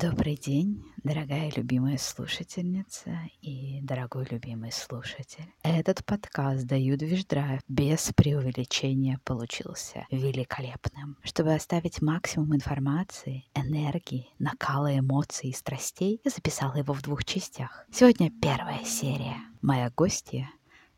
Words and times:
Добрый 0.00 0.36
день, 0.36 0.84
дорогая 1.02 1.50
любимая 1.56 1.98
слушательница 1.98 3.18
и 3.42 3.80
дорогой 3.82 4.28
любимый 4.30 4.70
слушатель. 4.70 5.52
Этот 5.64 6.04
подкаст 6.04 6.66
«Даю 6.66 6.96
движдрайв» 6.96 7.62
без 7.66 8.12
преувеличения 8.14 9.18
получился 9.24 10.06
великолепным. 10.12 11.16
Чтобы 11.24 11.52
оставить 11.52 12.00
максимум 12.00 12.54
информации, 12.54 13.46
энергии, 13.56 14.28
накала 14.38 14.96
эмоций 14.96 15.50
и 15.50 15.52
страстей, 15.52 16.20
я 16.22 16.30
записала 16.30 16.76
его 16.76 16.94
в 16.94 17.02
двух 17.02 17.24
частях. 17.24 17.84
Сегодня 17.90 18.30
первая 18.30 18.84
серия. 18.84 19.38
Моя 19.62 19.90
гостья 19.90 20.48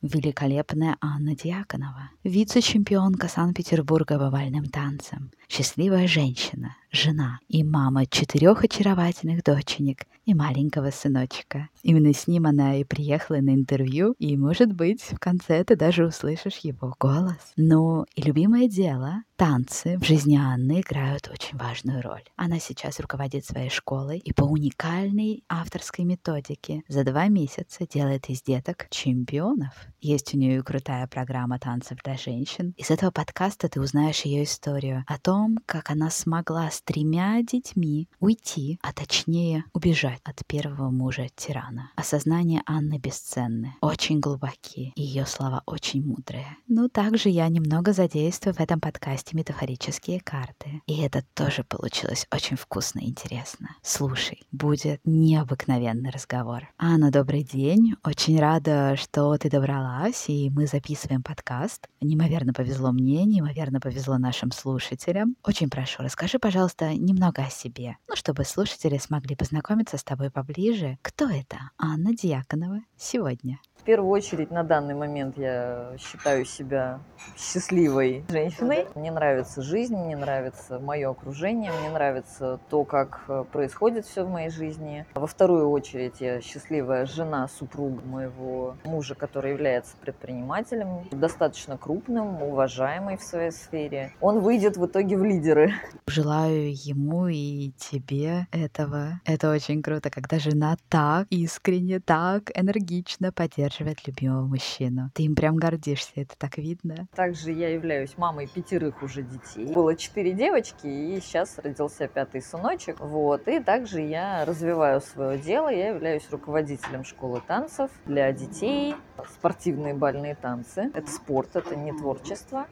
великолепная 0.02 0.96
Анна 1.00 1.34
Дьяконова, 1.34 2.10
вице-чемпионка 2.24 3.28
Санкт-Петербурга 3.28 4.18
по 4.18 4.30
бальным 4.30 4.64
танцам, 4.66 5.30
счастливая 5.48 6.06
женщина, 6.06 6.76
жена 6.92 7.40
и 7.48 7.62
мама 7.64 8.06
четырех 8.06 8.64
очаровательных 8.64 9.42
доченек 9.42 10.06
и 10.24 10.34
маленького 10.34 10.90
сыночка. 10.90 11.68
Именно 11.82 12.12
с 12.12 12.26
ним 12.26 12.46
она 12.46 12.76
и 12.76 12.84
приехала 12.84 13.38
на 13.38 13.54
интервью, 13.54 14.14
и, 14.18 14.36
может 14.36 14.72
быть, 14.72 15.02
в 15.02 15.18
конце 15.18 15.64
ты 15.64 15.76
даже 15.76 16.06
услышишь 16.06 16.58
его 16.58 16.94
голос. 17.00 17.52
Ну, 17.56 18.04
и 18.14 18.22
любимое 18.22 18.68
дело— 18.68 19.22
танцы 19.36 19.96
в 19.98 20.04
жизни 20.04 20.36
Анны 20.36 20.80
играют 20.80 21.30
очень 21.32 21.56
важную 21.56 22.02
роль. 22.02 22.22
Она 22.36 22.58
сейчас 22.58 23.00
руководит 23.00 23.46
своей 23.46 23.70
школой 23.70 24.18
и 24.18 24.34
по 24.34 24.42
уникальной 24.42 25.44
авторской 25.48 26.04
методике 26.04 26.82
за 26.88 27.04
два 27.04 27.28
месяца 27.28 27.86
делает 27.86 28.28
из 28.28 28.42
деток 28.42 28.86
чемпионов. 28.90 29.72
Есть 30.02 30.34
у 30.34 30.38
нее 30.38 30.58
и 30.58 30.62
крутая 30.62 31.06
программа 31.06 31.58
танцев 31.58 31.98
для 32.04 32.18
женщин. 32.18 32.74
Из 32.76 32.90
этого 32.90 33.10
подкаста 33.10 33.70
ты 33.70 33.80
узнаешь 33.80 34.22
ее 34.22 34.44
историю 34.44 35.04
о 35.06 35.18
том, 35.18 35.58
как 35.64 35.90
она 35.90 36.10
смогла 36.10 36.70
с 36.80 36.82
тремя 36.82 37.42
детьми 37.42 38.08
уйти, 38.20 38.78
а 38.82 38.94
точнее 38.94 39.64
убежать 39.74 40.20
от 40.24 40.46
первого 40.46 40.90
мужа 40.90 41.28
тирана. 41.36 41.92
Осознание 41.94 42.62
Анны 42.64 42.98
бесценны, 42.98 43.74
очень 43.82 44.18
глубокие, 44.18 44.92
и 44.94 45.02
ее 45.02 45.26
слова 45.26 45.62
очень 45.66 46.02
мудрые. 46.02 46.56
Ну, 46.68 46.88
также 46.88 47.28
я 47.28 47.48
немного 47.48 47.92
задействую 47.92 48.54
в 48.54 48.60
этом 48.60 48.80
подкасте 48.80 49.36
метафорические 49.36 50.20
карты. 50.20 50.80
И 50.86 51.02
это 51.02 51.22
тоже 51.34 51.64
получилось 51.64 52.26
очень 52.32 52.56
вкусно 52.56 53.00
и 53.00 53.10
интересно. 53.10 53.76
Слушай, 53.82 54.40
будет 54.50 55.02
необыкновенный 55.04 56.10
разговор. 56.10 56.68
Анна, 56.78 57.10
добрый 57.10 57.42
день. 57.42 57.94
Очень 58.04 58.40
рада, 58.40 58.96
что 58.96 59.36
ты 59.36 59.50
добралась, 59.50 60.30
и 60.30 60.48
мы 60.48 60.66
записываем 60.66 61.22
подкаст. 61.22 61.88
Неимоверно 62.00 62.54
повезло 62.54 62.92
мне, 62.92 63.24
неимоверно 63.26 63.80
повезло 63.80 64.16
нашим 64.16 64.50
слушателям. 64.50 65.36
Очень 65.44 65.68
прошу, 65.68 66.02
расскажи, 66.02 66.38
пожалуйста, 66.38 66.69
пожалуйста, 66.74 66.98
немного 66.98 67.42
о 67.42 67.50
себе, 67.50 67.96
ну, 68.08 68.16
чтобы 68.16 68.44
слушатели 68.44 68.98
смогли 68.98 69.34
познакомиться 69.36 69.96
с 69.96 70.04
тобой 70.04 70.30
поближе. 70.30 70.98
Кто 71.02 71.28
это 71.28 71.70
Анна 71.78 72.14
Дьяконова 72.14 72.80
сегодня? 72.96 73.58
В 73.90 73.92
первую 73.92 74.12
очередь 74.12 74.52
на 74.52 74.62
данный 74.62 74.94
момент 74.94 75.36
я 75.36 75.96
считаю 75.98 76.44
себя 76.44 77.00
счастливой 77.36 78.24
женщиной. 78.28 78.86
Мне 78.94 79.10
нравится 79.10 79.62
жизнь, 79.62 79.96
мне 79.96 80.16
нравится 80.16 80.78
мое 80.78 81.10
окружение, 81.10 81.72
мне 81.72 81.90
нравится 81.90 82.60
то, 82.70 82.84
как 82.84 83.24
э, 83.26 83.44
происходит 83.50 84.06
все 84.06 84.22
в 84.22 84.30
моей 84.30 84.48
жизни. 84.48 85.06
Во 85.12 85.26
вторую 85.26 85.70
очередь 85.70 86.20
я 86.20 86.40
счастливая 86.40 87.04
жена, 87.04 87.48
супруга 87.48 88.00
моего 88.06 88.76
мужа, 88.84 89.16
который 89.16 89.50
является 89.50 89.96
предпринимателем, 89.96 91.08
достаточно 91.10 91.76
крупным, 91.76 92.40
уважаемый 92.44 93.16
в 93.16 93.22
своей 93.22 93.50
сфере. 93.50 94.12
Он 94.20 94.38
выйдет 94.38 94.76
в 94.76 94.86
итоге 94.86 95.16
в 95.16 95.24
лидеры. 95.24 95.72
Желаю 96.06 96.70
ему 96.72 97.26
и 97.26 97.72
тебе 97.76 98.46
этого. 98.52 99.20
Это 99.24 99.50
очень 99.50 99.82
круто, 99.82 100.10
когда 100.10 100.38
жена 100.38 100.76
так 100.88 101.26
искренне, 101.30 101.98
так 101.98 102.56
энергично 102.56 103.32
поддерживает 103.32 103.79
поддерживает 103.80 104.06
любимого 104.06 104.46
мужчину. 104.46 105.10
Ты 105.14 105.24
им 105.24 105.34
прям 105.34 105.56
гордишься, 105.56 106.12
это 106.16 106.34
так 106.36 106.58
видно. 106.58 107.08
Также 107.14 107.52
я 107.52 107.70
являюсь 107.70 108.16
мамой 108.16 108.46
пятерых 108.46 109.02
уже 109.02 109.22
детей. 109.22 109.72
Было 109.72 109.96
четыре 109.96 110.32
девочки, 110.32 110.86
и 110.86 111.20
сейчас 111.20 111.58
родился 111.58 112.08
пятый 112.08 112.42
сыночек. 112.42 113.00
Вот. 113.00 113.48
И 113.48 113.60
также 113.60 114.00
я 114.00 114.44
развиваю 114.44 115.00
свое 115.00 115.38
дело. 115.38 115.68
Я 115.68 115.88
являюсь 115.88 116.28
руководителем 116.30 117.04
школы 117.04 117.42
танцев 117.46 117.90
для 118.06 118.32
детей. 118.32 118.94
Спортивные 119.32 119.94
бальные 119.94 120.34
танцы. 120.34 120.90
Это 120.94 121.10
спорт, 121.10 121.56
это 121.56 121.76
не 121.76 121.92
творчество. 121.92 122.66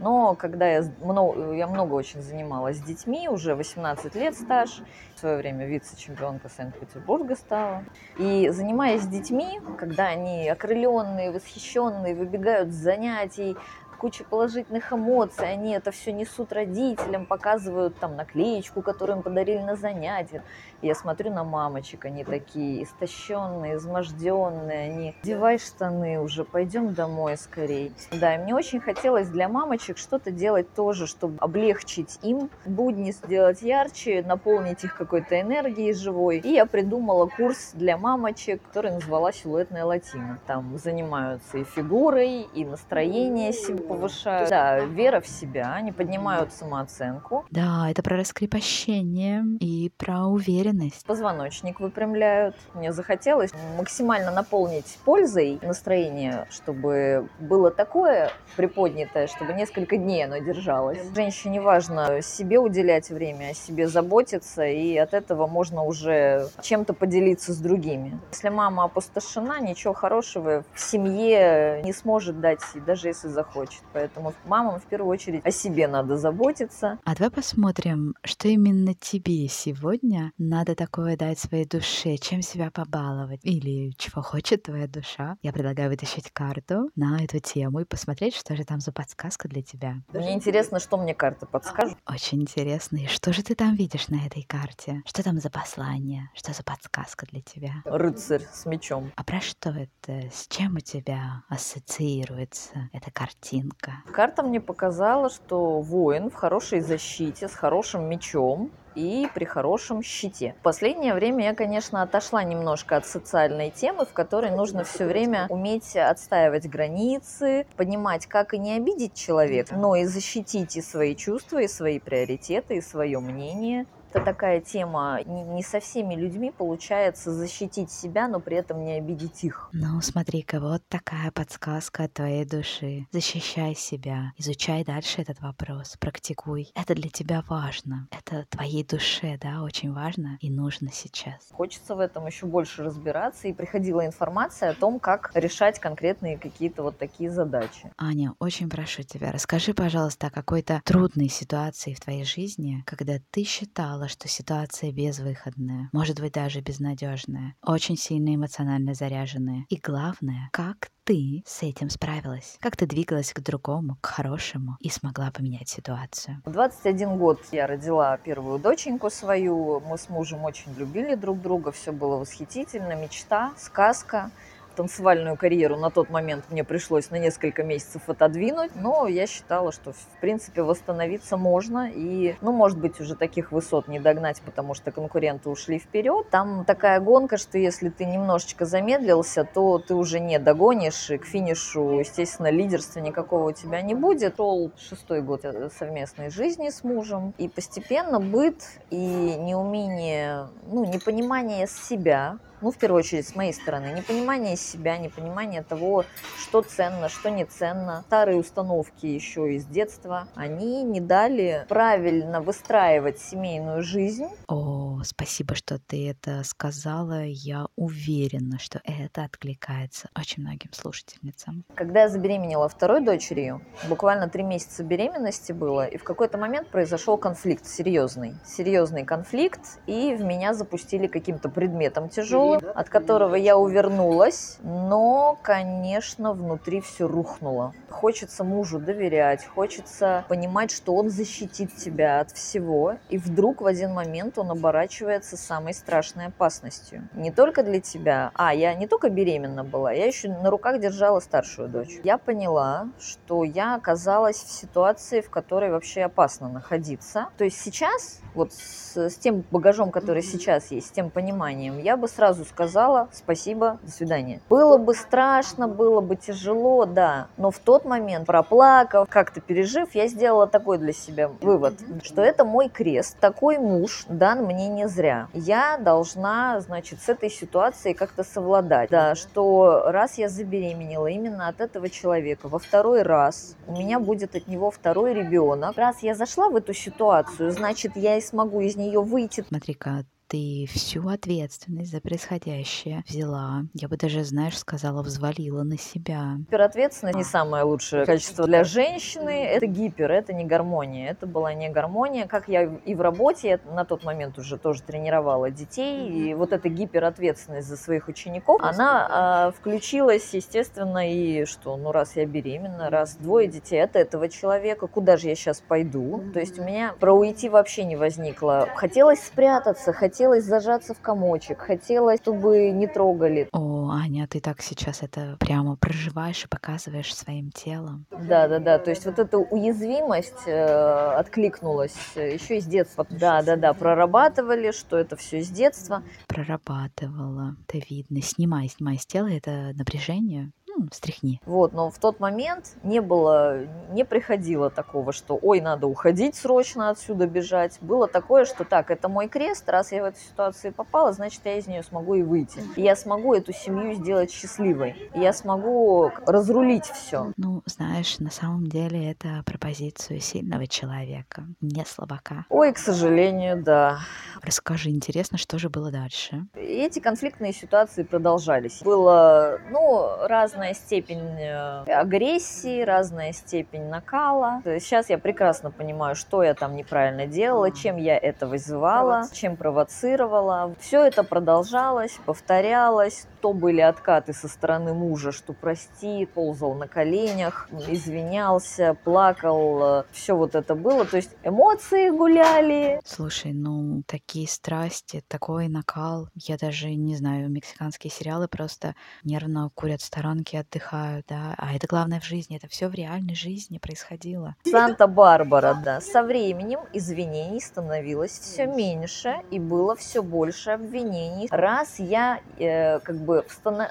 Но 0.00 0.34
когда 0.34 0.66
я 0.66 0.82
много, 1.02 1.52
я 1.52 1.66
много 1.66 1.92
очень 1.92 2.22
занималась 2.22 2.78
с 2.78 2.80
детьми, 2.80 3.28
уже 3.28 3.54
18 3.54 4.14
лет 4.14 4.34
стаж, 4.34 4.80
в 5.14 5.20
свое 5.20 5.36
время 5.36 5.66
вице-чемпионка 5.66 6.48
Санкт-Петербурга 6.48 7.36
стала. 7.36 7.84
И 8.18 8.48
занимаясь 8.48 9.02
с 9.02 9.06
детьми, 9.06 9.60
когда 9.76 10.06
они 10.06 10.48
окрыленные, 10.48 11.30
восхищенные, 11.30 12.14
выбегают 12.14 12.70
с 12.70 12.76
занятий, 12.76 13.56
куча 14.00 14.24
положительных 14.24 14.92
эмоций, 14.92 15.52
они 15.52 15.72
это 15.74 15.90
все 15.90 16.12
несут 16.12 16.52
родителям, 16.52 17.26
показывают 17.26 17.98
там 17.98 18.16
наклеечку, 18.16 18.80
которую 18.80 19.18
им 19.18 19.22
подарили 19.22 19.60
на 19.60 19.76
занятиях. 19.76 20.42
И 20.80 20.86
я 20.86 20.94
смотрю 20.94 21.30
на 21.30 21.44
мамочек, 21.44 22.06
они 22.06 22.24
такие 22.24 22.84
истощенные, 22.84 23.76
изможденные, 23.76 24.90
они 24.90 25.14
девай 25.22 25.58
штаны 25.58 26.18
уже, 26.18 26.44
пойдем 26.44 26.94
домой 26.94 27.36
скорей. 27.36 27.92
Да, 28.12 28.34
и 28.34 28.38
мне 28.38 28.54
очень 28.54 28.80
хотелось 28.80 29.28
для 29.28 29.50
мамочек 29.50 29.98
что-то 29.98 30.30
делать 30.30 30.72
тоже, 30.74 31.06
чтобы 31.06 31.36
облегчить 31.38 32.18
им 32.22 32.48
будни, 32.64 33.10
сделать 33.10 33.60
ярче, 33.60 34.24
наполнить 34.26 34.82
их 34.82 34.96
какой-то 34.96 35.38
энергией 35.38 35.92
живой. 35.92 36.38
И 36.38 36.52
я 36.52 36.64
придумала 36.64 37.26
курс 37.26 37.72
для 37.74 37.98
мамочек, 37.98 38.62
который 38.62 38.92
назвала 38.92 39.30
«Силуэтная 39.32 39.84
латина». 39.84 40.38
Там 40.46 40.78
занимаются 40.78 41.58
и 41.58 41.64
фигурой, 41.64 42.46
и 42.54 42.64
настроение 42.64 43.52
себе 43.52 43.89
повышают. 43.90 44.50
Да, 44.50 44.80
вера 44.80 45.20
в 45.20 45.26
себя, 45.26 45.72
они 45.74 45.92
поднимают 45.92 46.52
самооценку. 46.52 47.44
Да, 47.50 47.90
это 47.90 48.02
про 48.02 48.16
раскрепощение 48.16 49.44
и 49.60 49.90
про 49.96 50.26
уверенность. 50.26 51.04
Позвоночник 51.06 51.80
выпрямляют. 51.80 52.56
Мне 52.74 52.92
захотелось 52.92 53.50
максимально 53.76 54.30
наполнить 54.30 54.98
пользой 55.04 55.58
настроение, 55.62 56.46
чтобы 56.50 57.28
было 57.40 57.70
такое 57.70 58.30
приподнятое, 58.56 59.26
чтобы 59.26 59.52
несколько 59.52 59.96
дней 59.96 60.24
оно 60.24 60.38
держалось. 60.38 60.98
Женщине 61.14 61.60
важно 61.60 62.22
себе 62.22 62.58
уделять 62.58 63.10
время, 63.10 63.50
о 63.50 63.54
себе 63.54 63.88
заботиться, 63.88 64.64
и 64.64 64.96
от 64.96 65.14
этого 65.14 65.46
можно 65.46 65.82
уже 65.82 66.48
чем-то 66.62 66.94
поделиться 66.94 67.52
с 67.52 67.58
другими. 67.58 68.20
Если 68.30 68.48
мама 68.48 68.84
опустошена, 68.84 69.60
ничего 69.60 69.94
хорошего 69.94 70.64
в 70.74 70.80
семье 70.80 71.82
не 71.84 71.92
сможет 71.92 72.40
дать, 72.40 72.60
даже 72.86 73.08
если 73.08 73.28
захочет 73.28 73.79
значит. 73.80 73.90
Поэтому 73.92 74.34
мамам 74.44 74.80
в 74.80 74.84
первую 74.84 75.10
очередь 75.10 75.44
о 75.44 75.50
себе 75.50 75.88
надо 75.88 76.16
заботиться. 76.16 76.98
А 77.04 77.14
давай 77.14 77.30
посмотрим, 77.30 78.14
что 78.24 78.48
именно 78.48 78.94
тебе 78.94 79.48
сегодня 79.48 80.32
надо 80.38 80.74
такое 80.74 81.16
дать 81.16 81.38
своей 81.38 81.66
душе, 81.66 82.16
чем 82.16 82.42
себя 82.42 82.70
побаловать 82.70 83.40
или 83.42 83.90
чего 83.96 84.22
хочет 84.22 84.64
твоя 84.64 84.86
душа. 84.86 85.36
Я 85.42 85.52
предлагаю 85.52 85.90
вытащить 85.90 86.30
карту 86.32 86.90
на 86.96 87.22
эту 87.22 87.40
тему 87.40 87.80
и 87.80 87.84
посмотреть, 87.84 88.34
что 88.34 88.56
же 88.56 88.64
там 88.64 88.80
за 88.80 88.92
подсказка 88.92 89.48
для 89.48 89.62
тебя. 89.62 89.96
Мне 90.12 90.34
интересно, 90.34 90.80
что 90.80 90.96
мне 90.96 91.14
карта 91.14 91.46
подскажет. 91.46 91.98
Очень 92.06 92.42
интересно. 92.42 92.98
И 92.98 93.06
что 93.06 93.32
же 93.32 93.42
ты 93.42 93.54
там 93.54 93.74
видишь 93.74 94.08
на 94.08 94.26
этой 94.26 94.42
карте? 94.42 95.02
Что 95.06 95.22
там 95.22 95.38
за 95.38 95.50
послание? 95.50 96.30
Что 96.34 96.52
за 96.52 96.62
подсказка 96.62 97.26
для 97.26 97.40
тебя? 97.40 97.82
Рыцарь 97.84 98.42
с 98.52 98.66
мечом. 98.66 99.12
А 99.16 99.24
про 99.24 99.40
что 99.40 99.70
это? 99.70 100.30
С 100.30 100.46
чем 100.48 100.76
у 100.76 100.80
тебя 100.80 101.42
ассоциируется 101.48 102.90
эта 102.92 103.10
картина? 103.10 103.69
Картинка. 103.70 104.12
Карта 104.12 104.42
мне 104.42 104.60
показала, 104.60 105.30
что 105.30 105.80
воин 105.80 106.30
в 106.30 106.34
хорошей 106.34 106.80
защите, 106.80 107.48
с 107.48 107.54
хорошим 107.54 108.08
мечом, 108.08 108.70
и 108.96 109.28
при 109.34 109.44
хорошем 109.44 110.02
щите. 110.02 110.56
В 110.60 110.62
последнее 110.62 111.14
время 111.14 111.44
я, 111.44 111.54
конечно, 111.54 112.02
отошла 112.02 112.42
немножко 112.42 112.96
от 112.96 113.06
социальной 113.06 113.70
темы, 113.70 114.04
в 114.04 114.12
которой 114.12 114.50
нужно 114.50 114.82
все 114.82 115.06
время 115.06 115.46
уметь 115.48 115.96
отстаивать 115.96 116.68
границы, 116.68 117.66
понимать, 117.76 118.26
как 118.26 118.52
и 118.52 118.58
не 118.58 118.72
обидеть 118.72 119.14
человека, 119.14 119.76
но 119.76 119.94
и 119.94 120.04
защитить 120.04 120.76
и 120.76 120.82
свои 120.82 121.14
чувства, 121.14 121.58
и 121.58 121.68
свои 121.68 122.00
приоритеты, 122.00 122.76
и 122.76 122.80
свое 122.80 123.20
мнение 123.20 123.86
это 124.10 124.24
такая 124.24 124.60
тема, 124.60 125.20
не 125.24 125.62
со 125.62 125.80
всеми 125.80 126.14
людьми 126.14 126.52
получается 126.56 127.32
защитить 127.32 127.90
себя, 127.90 128.28
но 128.28 128.40
при 128.40 128.56
этом 128.56 128.84
не 128.84 128.92
обидеть 128.94 129.44
их. 129.44 129.68
Ну, 129.72 130.00
смотри-ка, 130.00 130.60
вот 130.60 130.82
такая 130.88 131.30
подсказка 131.30 132.04
от 132.04 132.14
твоей 132.14 132.44
души. 132.44 133.06
Защищай 133.12 133.74
себя, 133.74 134.32
изучай 134.36 134.84
дальше 134.84 135.22
этот 135.22 135.40
вопрос, 135.40 135.96
практикуй. 135.98 136.72
Это 136.74 136.94
для 136.94 137.08
тебя 137.08 137.42
важно, 137.48 138.08
это 138.10 138.46
твоей 138.50 138.84
душе, 138.84 139.38
да, 139.40 139.62
очень 139.62 139.92
важно 139.92 140.38
и 140.40 140.50
нужно 140.50 140.90
сейчас. 140.92 141.48
Хочется 141.52 141.94
в 141.94 142.00
этом 142.00 142.26
еще 142.26 142.46
больше 142.46 142.82
разбираться, 142.82 143.48
и 143.48 143.52
приходила 143.52 144.04
информация 144.04 144.70
о 144.70 144.74
том, 144.74 144.98
как 144.98 145.30
решать 145.34 145.78
конкретные 145.78 146.36
какие-то 146.36 146.82
вот 146.82 146.98
такие 146.98 147.30
задачи. 147.30 147.92
Аня, 147.96 148.34
очень 148.40 148.68
прошу 148.68 149.02
тебя, 149.02 149.30
расскажи, 149.30 149.72
пожалуйста, 149.72 150.26
о 150.28 150.30
какой-то 150.30 150.80
трудной 150.84 151.28
ситуации 151.28 151.94
в 151.94 152.00
твоей 152.00 152.24
жизни, 152.24 152.82
когда 152.86 153.18
ты 153.30 153.44
считала, 153.44 153.99
сказала, 154.00 154.08
что 154.08 154.28
ситуация 154.28 154.92
безвыходная, 154.92 155.90
может 155.92 156.20
быть 156.20 156.32
даже 156.32 156.60
безнадежная, 156.60 157.54
очень 157.62 157.96
сильно 157.96 158.34
эмоционально 158.34 158.94
заряженная. 158.94 159.66
И 159.68 159.76
главное, 159.76 160.48
как 160.52 160.90
ты 161.04 161.42
с 161.46 161.62
этим 161.62 161.90
справилась? 161.90 162.56
Как 162.60 162.76
ты 162.76 162.86
двигалась 162.86 163.32
к 163.32 163.40
другому, 163.40 163.96
к 164.00 164.06
хорошему 164.06 164.76
и 164.80 164.88
смогла 164.88 165.30
поменять 165.30 165.68
ситуацию? 165.68 166.40
В 166.44 166.52
21 166.52 167.18
год 167.18 167.40
я 167.52 167.66
родила 167.66 168.16
первую 168.16 168.58
доченьку 168.58 169.10
свою. 169.10 169.80
Мы 169.80 169.98
с 169.98 170.08
мужем 170.08 170.44
очень 170.44 170.72
любили 170.78 171.14
друг 171.14 171.40
друга. 171.40 171.72
Все 171.72 171.92
было 171.92 172.16
восхитительно. 172.16 172.94
Мечта, 172.94 173.52
сказка 173.58 174.30
танцевальную 174.76 175.36
карьеру 175.36 175.76
на 175.76 175.90
тот 175.90 176.10
момент 176.10 176.44
мне 176.50 176.64
пришлось 176.64 177.10
на 177.10 177.16
несколько 177.16 177.62
месяцев 177.62 178.02
отодвинуть, 178.08 178.72
но 178.74 179.06
я 179.06 179.26
считала, 179.26 179.72
что 179.72 179.92
в 179.92 180.20
принципе 180.20 180.62
восстановиться 180.62 181.36
можно 181.36 181.90
и, 181.90 182.36
ну, 182.40 182.52
может 182.52 182.78
быть, 182.78 183.00
уже 183.00 183.14
таких 183.14 183.52
высот 183.52 183.88
не 183.88 184.00
догнать, 184.00 184.40
потому 184.42 184.74
что 184.74 184.90
конкуренты 184.90 185.48
ушли 185.48 185.78
вперед. 185.78 186.28
Там 186.30 186.64
такая 186.64 187.00
гонка, 187.00 187.36
что 187.36 187.58
если 187.58 187.88
ты 187.88 188.04
немножечко 188.04 188.64
замедлился, 188.64 189.44
то 189.44 189.78
ты 189.78 189.94
уже 189.94 190.20
не 190.20 190.38
догонишь, 190.38 191.10
и 191.10 191.18
к 191.18 191.24
финишу, 191.24 191.98
естественно, 191.98 192.50
лидерства 192.50 193.00
никакого 193.00 193.50
у 193.50 193.52
тебя 193.52 193.82
не 193.82 193.94
будет. 193.94 194.36
Шел 194.36 194.72
шестой 194.78 195.22
год 195.22 195.44
э, 195.44 195.68
совместной 195.76 196.30
жизни 196.30 196.70
с 196.70 196.84
мужем, 196.84 197.34
и 197.38 197.48
постепенно 197.48 198.20
быт 198.20 198.62
и 198.90 198.96
неумение, 198.96 200.48
ну, 200.66 200.84
непонимание 200.84 201.66
себя, 201.66 202.38
ну, 202.60 202.70
в 202.70 202.76
первую 202.76 203.00
очередь, 203.00 203.26
с 203.26 203.34
моей 203.34 203.52
стороны, 203.52 203.94
непонимание 203.96 204.56
себя, 204.56 204.98
непонимание 204.98 205.62
того, 205.62 206.04
что 206.38 206.62
ценно, 206.62 207.08
что 207.08 207.30
не 207.30 207.44
ценно. 207.44 208.02
Старые 208.06 208.36
установки 208.36 209.06
еще 209.06 209.54
из 209.54 209.64
детства, 209.64 210.28
они 210.34 210.82
не 210.82 211.00
дали 211.00 211.64
правильно 211.68 212.40
выстраивать 212.40 213.18
семейную 213.18 213.82
жизнь. 213.82 214.28
О, 214.48 215.00
спасибо, 215.04 215.54
что 215.54 215.78
ты 215.78 216.10
это 216.10 216.42
сказала. 216.44 217.24
Я 217.24 217.66
уверена, 217.76 218.58
что 218.58 218.80
это 218.84 219.24
откликается 219.24 220.08
очень 220.18 220.42
многим 220.42 220.72
слушательницам. 220.72 221.64
Когда 221.74 222.02
я 222.02 222.08
забеременела 222.08 222.68
второй 222.68 223.02
дочерью, 223.04 223.62
буквально 223.88 224.28
три 224.28 224.42
месяца 224.42 224.84
беременности 224.84 225.52
было, 225.52 225.86
и 225.86 225.96
в 225.96 226.04
какой-то 226.04 226.38
момент 226.38 226.68
произошел 226.68 227.16
конфликт 227.16 227.66
серьезный. 227.66 228.34
Серьезный 228.44 229.04
конфликт, 229.04 229.60
и 229.86 230.14
в 230.14 230.22
меня 230.22 230.52
запустили 230.54 231.06
каким-то 231.06 231.48
предметом 231.48 232.08
тяжелым, 232.08 232.49
от 232.56 232.88
которого 232.88 233.34
я 233.34 233.56
увернулась, 233.56 234.58
но, 234.62 235.38
конечно, 235.42 236.32
внутри 236.32 236.80
все 236.80 237.06
рухнуло. 237.06 237.74
Хочется 237.88 238.44
мужу 238.44 238.78
доверять, 238.78 239.46
хочется 239.46 240.24
понимать, 240.28 240.70
что 240.70 240.94
он 240.94 241.10
защитит 241.10 241.74
тебя 241.76 242.20
от 242.20 242.30
всего, 242.30 242.96
и 243.08 243.18
вдруг 243.18 243.60
в 243.60 243.66
один 243.66 243.92
момент 243.92 244.38
он 244.38 244.50
оборачивается 244.50 245.36
самой 245.36 245.74
страшной 245.74 246.26
опасностью. 246.26 247.08
Не 247.14 247.30
только 247.30 247.62
для 247.62 247.80
тебя, 247.80 248.30
а 248.34 248.54
я 248.54 248.74
не 248.74 248.86
только 248.86 249.10
беременна 249.10 249.64
была, 249.64 249.92
я 249.92 250.06
еще 250.06 250.28
на 250.28 250.50
руках 250.50 250.80
держала 250.80 251.20
старшую 251.20 251.68
дочь. 251.68 252.00
Я 252.04 252.18
поняла, 252.18 252.88
что 252.98 253.44
я 253.44 253.74
оказалась 253.74 254.36
в 254.36 254.50
ситуации, 254.50 255.20
в 255.20 255.30
которой 255.30 255.70
вообще 255.70 256.02
опасно 256.02 256.48
находиться. 256.48 257.28
То 257.36 257.44
есть 257.44 257.60
сейчас, 257.60 258.20
вот 258.34 258.52
с, 258.52 258.96
с 258.96 259.16
тем 259.16 259.44
багажом, 259.50 259.90
который 259.90 260.22
сейчас 260.22 260.70
есть, 260.70 260.88
с 260.88 260.90
тем 260.90 261.10
пониманием, 261.10 261.78
я 261.78 261.96
бы 261.96 262.08
сразу 262.08 262.44
сказала 262.44 263.08
спасибо, 263.12 263.78
до 263.82 263.90
свидания. 263.90 264.40
Было 264.48 264.76
бы 264.78 264.94
страшно, 264.94 265.68
было 265.68 266.00
бы 266.00 266.16
тяжело, 266.16 266.84
да, 266.84 267.28
но 267.36 267.50
в 267.50 267.58
тот 267.58 267.84
момент, 267.84 268.26
проплакав, 268.26 269.08
как-то 269.08 269.40
пережив, 269.40 269.94
я 269.94 270.08
сделала 270.08 270.46
такой 270.46 270.78
для 270.78 270.92
себя 270.92 271.28
вывод, 271.40 271.74
что 272.02 272.22
это 272.22 272.44
мой 272.44 272.68
крест, 272.68 273.16
такой 273.20 273.58
муж 273.58 274.04
дан 274.08 274.44
мне 274.44 274.68
не 274.68 274.88
зря. 274.88 275.28
Я 275.32 275.78
должна, 275.78 276.60
значит, 276.60 277.00
с 277.00 277.08
этой 277.08 277.30
ситуацией 277.30 277.94
как-то 277.94 278.24
совладать, 278.24 278.90
да, 278.90 279.14
что 279.14 279.84
раз 279.86 280.18
я 280.18 280.28
забеременела 280.28 281.06
именно 281.06 281.48
от 281.48 281.60
этого 281.60 281.88
человека, 281.88 282.48
во 282.48 282.58
второй 282.58 283.02
раз 283.02 283.56
у 283.66 283.72
меня 283.72 283.98
будет 283.98 284.34
от 284.34 284.48
него 284.48 284.70
второй 284.70 285.14
ребенок, 285.14 285.76
раз 285.76 286.02
я 286.02 286.14
зашла 286.14 286.48
в 286.48 286.56
эту 286.56 286.74
ситуацию, 286.74 287.50
значит, 287.50 287.96
я 287.96 288.19
смогу 288.20 288.60
из 288.60 288.76
нее 288.76 289.00
выйти. 289.02 289.44
Смотри-ка, 289.48 290.04
ты 290.30 290.66
всю 290.72 291.08
ответственность 291.08 291.90
за 291.90 292.00
происходящее 292.00 293.02
взяла, 293.08 293.64
я 293.74 293.88
бы 293.88 293.96
даже, 293.96 294.22
знаешь, 294.22 294.56
сказала, 294.56 295.02
взвалила 295.02 295.64
на 295.64 295.76
себя. 295.76 296.36
Гиперответственность 296.38 297.16
не 297.16 297.24
самое 297.24 297.64
лучшее 297.64 298.06
качество 298.06 298.46
для 298.46 298.62
женщины. 298.62 299.44
Это 299.44 299.66
гипер, 299.66 300.12
это 300.12 300.32
не 300.32 300.44
гармония. 300.44 301.10
Это 301.10 301.26
была 301.26 301.52
не 301.52 301.68
гармония. 301.68 302.28
Как 302.28 302.48
я 302.48 302.62
и 302.62 302.94
в 302.94 303.00
работе, 303.00 303.48
я 303.48 303.74
на 303.74 303.84
тот 303.84 304.04
момент 304.04 304.38
уже 304.38 304.56
тоже 304.56 304.82
тренировала 304.82 305.50
детей. 305.50 306.08
И 306.08 306.34
вот 306.34 306.52
эта 306.52 306.68
гиперответственность 306.68 307.66
за 307.66 307.76
своих 307.76 308.06
учеников, 308.06 308.60
она 308.62 309.08
а, 309.10 309.50
включилась, 309.50 310.32
естественно, 310.32 311.10
и 311.10 311.44
что, 311.44 311.76
ну 311.76 311.90
раз 311.90 312.14
я 312.14 312.24
беременна, 312.24 312.88
раз 312.88 313.16
двое 313.16 313.48
детей 313.48 313.82
от 313.82 313.96
этого 313.96 314.28
человека, 314.28 314.86
куда 314.86 315.16
же 315.16 315.26
я 315.26 315.34
сейчас 315.34 315.60
пойду? 315.60 316.22
То 316.32 316.38
есть 316.38 316.56
у 316.60 316.62
меня 316.62 316.94
про 317.00 317.12
уйти 317.12 317.48
вообще 317.48 317.82
не 317.82 317.96
возникло. 317.96 318.68
Хотелось 318.76 319.24
спрятаться, 319.24 319.92
хотелось 319.92 320.19
хотелось 320.20 320.44
зажаться 320.44 320.92
в 320.92 321.00
комочек, 321.00 321.60
хотелось, 321.60 322.20
чтобы 322.20 322.72
не 322.72 322.86
трогали. 322.86 323.48
О, 323.52 323.88
Аня, 323.90 324.26
ты 324.28 324.38
так 324.40 324.60
сейчас 324.60 325.02
это 325.02 325.38
прямо 325.40 325.76
проживаешь 325.76 326.44
и 326.44 326.46
показываешь 326.46 327.14
своим 327.14 327.50
телом. 327.50 328.04
Да, 328.10 328.46
да, 328.46 328.58
да. 328.58 328.78
То 328.78 328.90
есть 328.90 329.06
вот 329.06 329.18
эта 329.18 329.38
уязвимость 329.38 330.46
э, 330.46 331.14
откликнулась 331.16 331.96
еще 332.16 332.58
из 332.58 332.66
детства. 332.66 333.06
Да, 333.08 333.40
да, 333.40 333.56
да. 333.56 333.72
Прорабатывали, 333.72 334.72
что 334.72 334.98
это 334.98 335.16
все 335.16 335.38
из 335.38 335.48
детства. 335.48 336.02
Прорабатывала. 336.26 337.56
Это 337.66 337.82
видно. 337.88 338.20
Снимай, 338.20 338.68
снимай 338.68 338.98
с 338.98 339.06
тела 339.06 339.28
это 339.28 339.72
напряжение 339.74 340.50
встряхни. 340.90 341.40
Вот, 341.46 341.72
но 341.72 341.90
в 341.90 341.98
тот 341.98 342.20
момент 342.20 342.76
не 342.82 343.00
было, 343.00 343.64
не 343.90 344.04
приходило 344.04 344.70
такого, 344.70 345.12
что 345.12 345.38
ой, 345.40 345.60
надо 345.60 345.86
уходить 345.86 346.36
срочно 346.36 346.90
отсюда 346.90 347.26
бежать. 347.26 347.78
Было 347.80 348.06
такое, 348.06 348.44
что 348.44 348.64
так, 348.64 348.90
это 348.90 349.08
мой 349.08 349.28
крест, 349.28 349.68
раз 349.68 349.92
я 349.92 350.02
в 350.02 350.06
эту 350.06 350.18
ситуацию 350.18 350.72
попала, 350.72 351.12
значит, 351.12 351.40
я 351.44 351.58
из 351.58 351.66
нее 351.66 351.82
смогу 351.82 352.14
и 352.14 352.22
выйти. 352.22 352.62
И 352.76 352.82
я 352.82 352.96
смогу 352.96 353.34
эту 353.34 353.52
семью 353.52 353.94
сделать 353.94 354.30
счастливой. 354.30 355.10
И 355.14 355.20
я 355.20 355.32
смогу 355.32 356.10
разрулить 356.26 356.86
все. 356.86 357.32
Ну, 357.36 357.62
знаешь, 357.66 358.18
на 358.18 358.30
самом 358.30 358.66
деле 358.66 359.10
это 359.10 359.42
про 359.44 359.58
позицию 359.58 360.20
сильного 360.20 360.66
человека, 360.66 361.44
не 361.60 361.84
слабака. 361.84 362.46
Ой, 362.48 362.72
к 362.72 362.78
сожалению, 362.78 363.62
да. 363.62 363.98
Расскажи, 364.42 364.90
интересно, 364.90 365.38
что 365.38 365.58
же 365.58 365.68
было 365.68 365.90
дальше? 365.90 366.46
И 366.54 366.60
эти 366.60 366.98
конфликтные 366.98 367.52
ситуации 367.52 368.02
продолжались. 368.02 368.80
Было, 368.82 369.58
ну, 369.70 370.26
разное 370.26 370.69
разная 370.70 370.74
степень 370.74 371.40
э, 371.40 371.92
агрессии, 371.92 372.82
разная 372.82 373.32
степень 373.32 373.88
накала. 373.88 374.62
Сейчас 374.64 375.10
я 375.10 375.18
прекрасно 375.18 375.70
понимаю, 375.70 376.14
что 376.14 376.42
я 376.42 376.54
там 376.54 376.76
неправильно 376.76 377.26
делала, 377.26 377.70
чем 377.70 377.96
я 377.96 378.16
это 378.16 378.46
вызывала, 378.46 379.24
чем 379.32 379.56
провоцировала. 379.56 380.74
Все 380.78 381.04
это 381.04 381.24
продолжалось, 381.24 382.18
повторялось. 382.24 383.26
То 383.40 383.52
были 383.52 383.80
откаты 383.80 384.32
со 384.32 384.48
стороны 384.48 384.92
мужа, 384.92 385.32
что 385.32 385.52
прости, 385.52 386.26
ползал 386.26 386.74
на 386.74 386.86
коленях, 386.86 387.68
извинялся, 387.88 388.96
плакал. 389.04 390.04
Все 390.12 390.36
вот 390.36 390.54
это 390.54 390.74
было. 390.74 391.04
То 391.04 391.16
есть 391.16 391.30
эмоции 391.42 392.10
гуляли. 392.10 393.00
Слушай, 393.04 393.52
ну 393.52 394.02
такие 394.06 394.46
страсти, 394.48 395.22
такой 395.28 395.68
накал. 395.68 396.28
Я 396.34 396.56
даже 396.56 396.94
не 396.94 397.16
знаю, 397.16 397.50
мексиканские 397.50 398.10
сериалы 398.10 398.48
просто 398.48 398.94
нервно 399.24 399.70
курят 399.74 400.00
сторонки 400.00 400.56
отдыхают, 400.56 401.26
да, 401.28 401.54
а 401.56 401.74
это 401.74 401.86
главное 401.86 402.20
в 402.20 402.24
жизни, 402.24 402.56
это 402.56 402.68
все 402.68 402.88
в 402.88 402.94
реальной 402.94 403.34
жизни 403.34 403.78
происходило. 403.78 404.56
Санта-Барбара, 404.64 405.80
да. 405.84 406.00
Со 406.00 406.22
временем 406.22 406.80
извинений 406.92 407.60
становилось 407.60 408.38
все 408.38 408.66
меньше 408.66 409.36
и 409.50 409.58
было 409.58 409.96
все 409.96 410.22
больше 410.22 410.70
обвинений. 410.70 411.48
Раз 411.50 411.98
я 411.98 412.40
э, 412.58 412.98
как 413.00 413.16
бы 413.16 413.29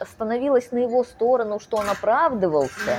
становилась 0.06 0.72
на 0.72 0.80
его 0.80 1.04
сторону, 1.04 1.60
что 1.60 1.78
он 1.78 1.90
оправдывался, 1.90 2.98